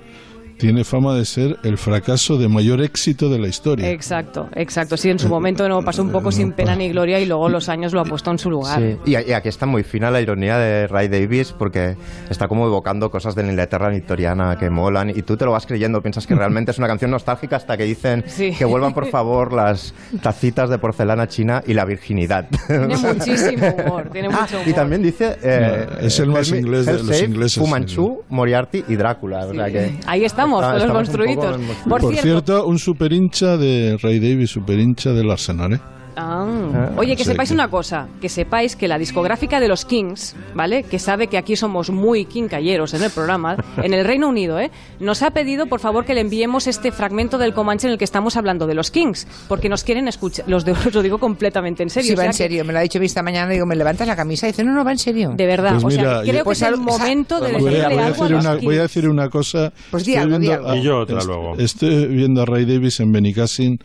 [0.61, 3.89] tiene fama de ser el fracaso de mayor éxito de la historia.
[3.89, 4.95] Exacto, exacto.
[4.95, 7.67] Sí, en su momento no pasó un poco sin pena ni gloria y luego los
[7.67, 8.79] años lo ha puesto en su lugar.
[8.79, 8.97] Sí.
[9.05, 11.95] Y, y aquí está muy fina la ironía de Ray Davis porque
[12.29, 15.65] está como evocando cosas de la Inglaterra victoriana que molan y tú te lo vas
[15.65, 18.51] creyendo, piensas que realmente es una canción nostálgica hasta que dicen Sí.
[18.57, 22.47] que vuelvan por favor las tacitas de porcelana china y la virginidad.
[22.67, 24.67] Tiene muchísimo humor, tiene Ah, mucho humor.
[24.67, 28.85] y también dice eh, No, es el más inglés de los ingleses, Fu Manchu, Moriarty
[28.87, 29.45] y Drácula.
[29.47, 30.23] O sea que Ahí
[30.59, 31.57] Está- con los monstruitos.
[31.87, 35.79] Por, Por cierto, cierto, un super hincha de Ray Davis, super hincha del Arsenal, ¿eh?
[36.15, 36.91] Ah.
[36.97, 40.83] Oye, que sepáis que- una cosa, que sepáis que la discográfica de los Kings, ¿vale?
[40.83, 44.71] Que sabe que aquí somos muy quincalleros en el programa, en el Reino Unido, ¿eh?
[44.99, 48.03] Nos ha pedido, por favor, que le enviemos este fragmento del Comanche en el que
[48.05, 51.83] estamos hablando de los Kings, porque nos quieren escuchar, los de os lo digo completamente
[51.83, 52.07] en serio.
[52.09, 52.65] Sí, o va sea en que- serio.
[52.65, 53.51] Me lo ha dicho esta mañana.
[53.51, 54.47] Digo, ¿me levantas la camisa?
[54.47, 55.33] Y dice, no, no, va en serio.
[55.35, 57.63] De verdad, Pues o sea, mira, creo yo- que es el Pues, momento de Voy
[57.63, 58.63] decirle a, voy a algo a decir los una, Kings.
[58.65, 59.73] voy a decir una cosa.
[59.91, 60.37] Pues di algo.
[60.75, 61.57] Y yo otra est- luego.
[61.57, 63.77] Estoy viendo a Ray Davis en Benicassin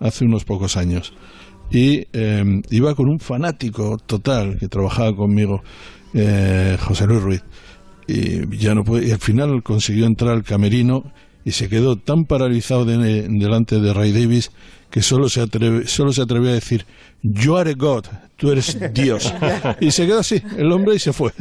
[0.00, 1.12] hace unos pocos años.
[1.70, 5.62] Y eh, iba con un fanático total que trabajaba conmigo,
[6.12, 7.42] eh, José Luis Ruiz.
[8.06, 11.10] Y, ya no puede, y al final consiguió entrar al camerino
[11.44, 14.50] y se quedó tan paralizado de- delante de Ray Davis
[14.90, 16.86] que solo se, atreve, solo se atrevió a decir,
[17.22, 18.04] You are a God,
[18.36, 19.32] tú eres Dios.
[19.80, 21.32] y se quedó así, el hombre, y se fue.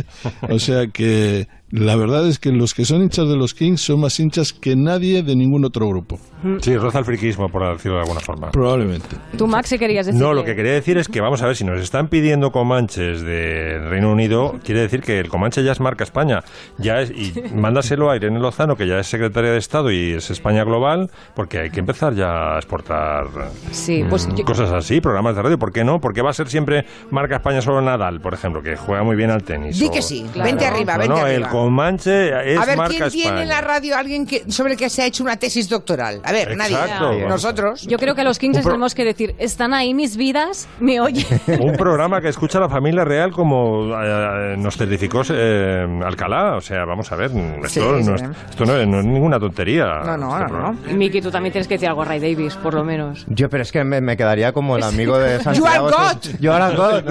[0.50, 4.00] O sea que la verdad es que los que son hinchas de los Kings son
[4.02, 6.20] más hinchas que nadie de ningún otro grupo.
[6.62, 8.52] Sí, roza el friquismo, por decirlo de alguna forma.
[8.52, 9.16] Probablemente.
[9.38, 10.22] Tú, Max, ¿qué querías decir?
[10.22, 13.22] No, lo que quería decir es que, vamos a ver, si nos están pidiendo Comanches
[13.22, 16.44] del Reino Unido, quiere decir que el Comanche ya es marca España.
[16.78, 20.30] Ya es, y mándaselo a Irene Lozano, que ya es secretaria de Estado y es
[20.30, 23.24] España Global, porque hay que empezar ya a exportar
[23.72, 25.58] Sí, pues mm, yo- cosas así, programas de radio.
[25.58, 26.02] ¿Por qué no?
[26.02, 29.32] Porque va a ser siempre marca España solo Nadal, por ejemplo, que juega muy bien
[29.32, 29.80] al tenis.
[29.80, 30.26] Di o- que sí.
[30.34, 30.50] Claro.
[30.50, 31.50] Vente arriba, No, vente no, el arriba.
[31.66, 34.90] Comanche es a ver, marca ¿quién tiene en la radio alguien que, sobre el que
[34.90, 36.22] se ha hecho una tesis doctoral?
[36.24, 36.76] A ver, nadie.
[36.76, 37.12] Exacto.
[37.28, 37.82] Nosotros.
[37.88, 40.18] yo creo que a los Kings Un les pro- tenemos que decir, ¿están ahí mis
[40.18, 40.68] vidas?
[40.80, 41.26] ¿Me oyen?
[41.60, 46.56] Un programa que escucha a la familia real como eh, nos certificó eh, Alcalá.
[46.58, 48.24] O sea, vamos a ver, esto, Sí, no, sí.
[48.26, 50.02] es, esto no, es, no es ninguna tontería.
[50.06, 50.76] No, no, este no.
[50.90, 53.26] Y Miki, tú también tienes que decir algo a Ray Davis, por lo menos.
[53.28, 55.90] Yo, pero es que me, me quedaría como el amigo de Santiago.
[55.94, 57.04] You are ese- Yo ahora God.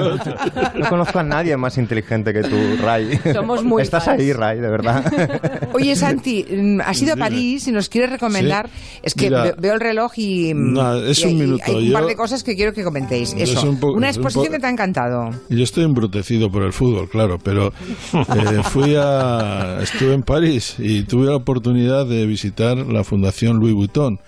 [0.75, 3.19] No conozco a nadie más inteligente que tú, Ray.
[3.33, 4.21] Somos muy Estás fans.
[4.21, 5.69] ahí, De verdad.
[5.73, 7.17] Oye, Santi, mm, has ido a.
[7.17, 8.69] París y nos quieres recomendar.
[8.69, 8.99] Sí.
[9.05, 9.55] Es que Mira.
[9.57, 10.53] veo el reloj y.
[10.55, 11.65] mm, No, es y un hay- minuto.
[11.67, 13.35] Hay un Yo- par de cosas que quiero que comentéis.
[13.39, 15.31] Es un una un exposición po- que te ha encantado.
[15.49, 17.69] Yo estoy embrutecido por el fútbol, claro, pero
[18.13, 23.75] eh, fui a estuve en París y tuve la oportunidad de visitar la Fundación Louis
[23.75, 24.19] Vuitton,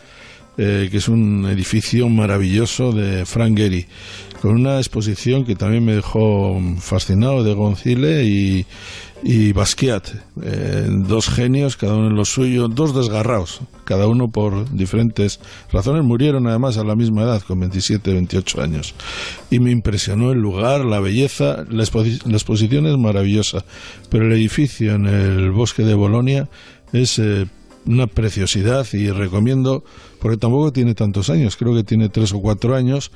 [0.57, 3.87] eh, que es un edificio maravilloso de Frank Gehry,
[4.41, 8.67] con una exposición que también me dejó fascinado de Goncile y
[9.27, 10.07] y Basquiat,
[10.43, 15.41] eh, dos genios, cada uno en lo suyo, dos desgarrados, cada uno por diferentes
[15.73, 18.95] razones, murieron además a la misma edad, con 27, 28 años.
[19.51, 23.65] Y me impresionó el lugar, la belleza, la, exposi- la exposición es maravillosa,
[24.11, 26.51] pero el edificio en el bosque de Bolonia
[26.93, 27.47] es eh,
[27.87, 29.85] una preciosidad y recomiendo,
[30.25, 33.13] porque tampoco tiene tantos años, creo que tiene tres o cuatro años,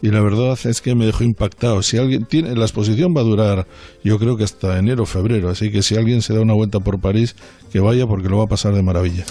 [0.00, 1.82] y la verdad es que me dejó impactado.
[1.82, 3.66] Si alguien tiene, la exposición va a durar,
[4.04, 6.78] yo creo que hasta enero o febrero, así que si alguien se da una vuelta
[6.78, 7.34] por París,
[7.72, 9.24] que vaya porque lo va a pasar de maravilla.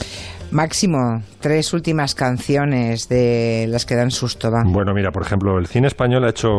[0.52, 4.64] Máximo, tres últimas canciones de las que dan susto, va.
[4.66, 6.50] Bueno, mira, por ejemplo, el cine español ha hecho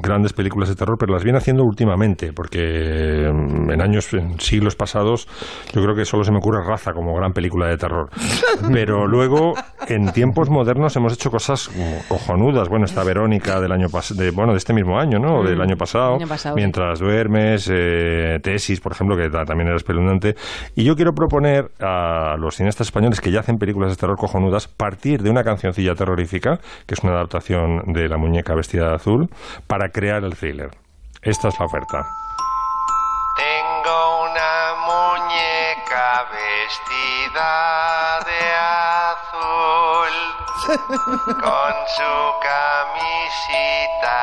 [0.00, 4.76] grandes películas de terror, pero las viene haciendo últimamente, porque mm, en años, en siglos
[4.76, 5.26] pasados,
[5.74, 8.08] yo creo que solo se me ocurre Raza como gran película de terror.
[8.72, 9.54] Pero luego,
[9.88, 11.70] en tiempos modernos, hemos hecho cosas
[12.08, 12.68] cojonudas.
[12.68, 15.42] Bueno, está Verónica del año pas- de, bueno, de este mismo año, ¿no?
[15.42, 16.14] Del Mm, año pasado.
[16.16, 16.60] año pasado, sí.
[16.60, 20.36] mientras duermes, eh, Tesis, por ejemplo, que ta- también era espeluznante.
[20.74, 24.68] Y yo quiero proponer a los cineastas españoles que ya hacen películas de terror cojonudas
[24.68, 29.28] partir de una cancioncilla terrorífica, que es una adaptación de La muñeca vestida de azul,
[29.66, 30.70] para crear el thriller.
[31.22, 32.06] Esta es la oferta.
[33.36, 37.07] Tengo una muñeca vestida
[40.68, 42.12] con su
[42.42, 44.18] camisita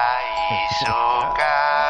[0.47, 0.93] y su
[1.35, 1.75] canesú.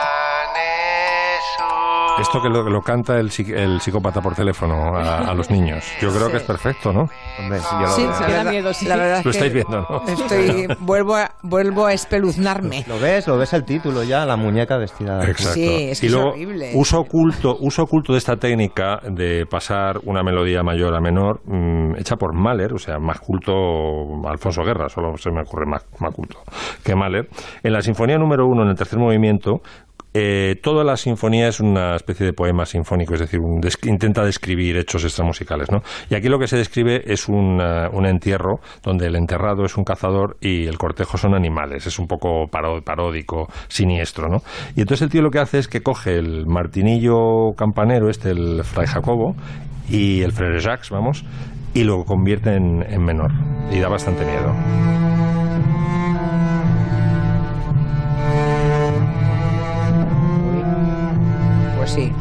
[2.19, 5.85] Esto que lo, lo canta el, el psicópata por teléfono a, a los niños.
[6.01, 7.07] Yo creo que es perfecto, ¿no?
[7.07, 10.01] Sí, la verdad, la verdad es Lo que estáis viendo, ¿no?
[10.07, 12.85] Estoy, vuelvo, a, vuelvo a espeluznarme.
[12.87, 13.27] ¿Lo ves?
[13.27, 14.25] ¿Lo ves el título ya?
[14.25, 15.53] La muñeca vestida Exacto.
[15.53, 16.71] Sí, es que y es luego, horrible.
[16.75, 21.95] uso oculto, uso oculto de esta técnica de pasar una melodía mayor a menor, mm,
[21.97, 23.53] hecha por Mahler, o sea, más culto
[24.27, 26.39] Alfonso Guerra, solo se me ocurre más, más culto
[26.83, 27.27] que Mahler.
[27.63, 29.61] En la sinfonía número uno, en el tercer movimiento,
[30.17, 33.41] eh, toda la sinfonía es una especie de poema sinfónico, es decir,
[33.83, 35.81] intenta describir hechos extramusicales, ¿no?
[36.09, 37.59] Y aquí lo que se describe es un,
[38.05, 41.85] entierro donde el enterrado es un cazador y el cortejo son animales.
[41.85, 44.37] Es un poco paródico, siniestro, ¿no?
[44.77, 48.63] Y entonces el tío lo que hace es que coge el martinillo campanero, este, el
[48.63, 49.35] Fray Jacobo,
[49.89, 51.25] y el Frere Jacques, vamos,
[51.73, 53.31] y lo convierte en, en menor.
[53.69, 55.24] Y da bastante miedo.
[61.85, 62.11] Pues sí.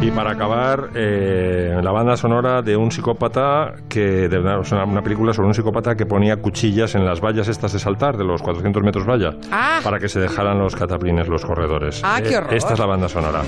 [0.00, 5.32] Y para acabar, eh, la banda sonora de un psicópata que de una, una película
[5.32, 8.82] sobre un psicópata que ponía cuchillas en las vallas estas de saltar de los 400
[8.82, 9.78] metros valla Ah.
[9.84, 12.00] para que se dejaran los cataplines los corredores.
[12.00, 12.52] Eh, Ah, qué horror.
[12.52, 13.42] Esta es la banda sonora.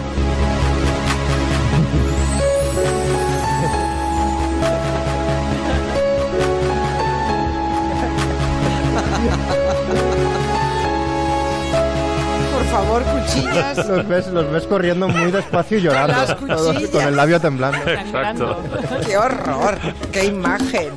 [13.35, 13.87] Cuchillas.
[13.89, 16.13] Los ves, los ves corriendo muy despacio y llorando.
[16.17, 17.79] Las todos con el labio temblando.
[17.91, 18.63] Exacto.
[19.07, 19.79] ¡Qué horror!
[20.13, 20.89] ¡Qué imagen!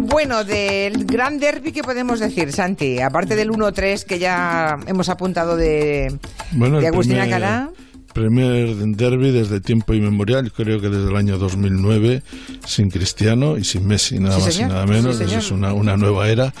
[0.00, 3.00] Bueno, del gran derby, ¿qué podemos decir, Santi?
[3.00, 6.18] Aparte del 1-3 que ya hemos apuntado de,
[6.52, 7.70] Bueno, de Agustín primer- Alcalá.
[8.12, 12.22] Primer derby desde tiempo inmemorial, creo que desde el año 2009,
[12.66, 14.68] sin Cristiano y sin Messi, nada Sí, más señor.
[14.70, 15.16] y nada menos.
[15.16, 16.52] Sí, es una, una nueva era.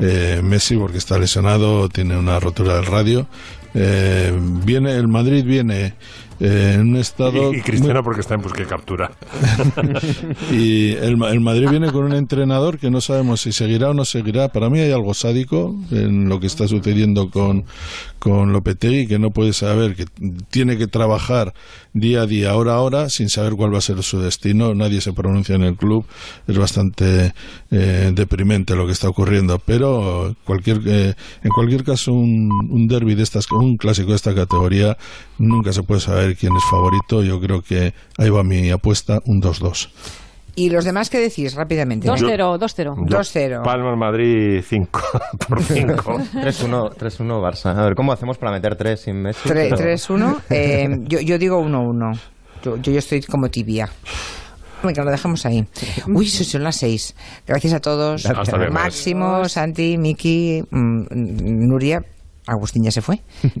[0.00, 3.26] Eh, Messi, porque está lesionado, tiene una rotura del radio.
[3.74, 4.32] Eh,
[4.64, 5.94] viene El Madrid viene
[6.40, 7.52] eh, en un estado.
[7.52, 9.10] Y, y Cristiano porque está en busca y captura.
[10.50, 14.04] Y el, el Madrid viene con un entrenador que no sabemos si seguirá o no
[14.04, 14.48] seguirá.
[14.48, 17.64] Para mí hay algo sádico en lo que está sucediendo con,
[18.18, 20.06] con Lopetegui, que no puede saber, que
[20.50, 21.54] tiene que trabajar
[21.92, 24.74] día a día, hora a hora, sin saber cuál va a ser su destino.
[24.74, 26.06] Nadie se pronuncia en el club.
[26.46, 27.32] Es bastante
[27.70, 29.58] eh, deprimente lo que está ocurriendo.
[29.58, 34.34] Pero cualquier, eh, en cualquier caso, un, un derby de estas, un clásico de esta
[34.34, 34.96] categoría,
[35.40, 37.22] nunca se puede saber quién es favorito.
[37.22, 39.90] Yo creo que ahí va mi apuesta, un 2-2.
[40.56, 42.08] ¿Y los demás qué decís rápidamente?
[42.08, 42.94] 2-0, 2-0.
[43.06, 43.62] 2-0.
[43.62, 45.00] Palma el Madrid 5
[45.48, 45.94] por 5.
[45.94, 47.76] 3-1 3-1 Barça.
[47.76, 49.48] A ver, ¿cómo hacemos para meter 3 sin Messi?
[49.48, 50.40] Tre- Pero- 3-1.
[50.50, 52.18] Eh, yo, yo digo 1-1.
[52.64, 53.88] Yo, yo estoy como tibia.
[54.82, 55.64] Venga, lo dejamos ahí.
[56.08, 57.14] Uy, eso son las 6.
[57.46, 58.26] Gracias a todos.
[58.26, 58.56] Hasta.
[58.70, 61.04] Máximo, Santi, Miki, mm,
[61.68, 62.02] Nuria.
[62.46, 63.20] Agustín ya se fue.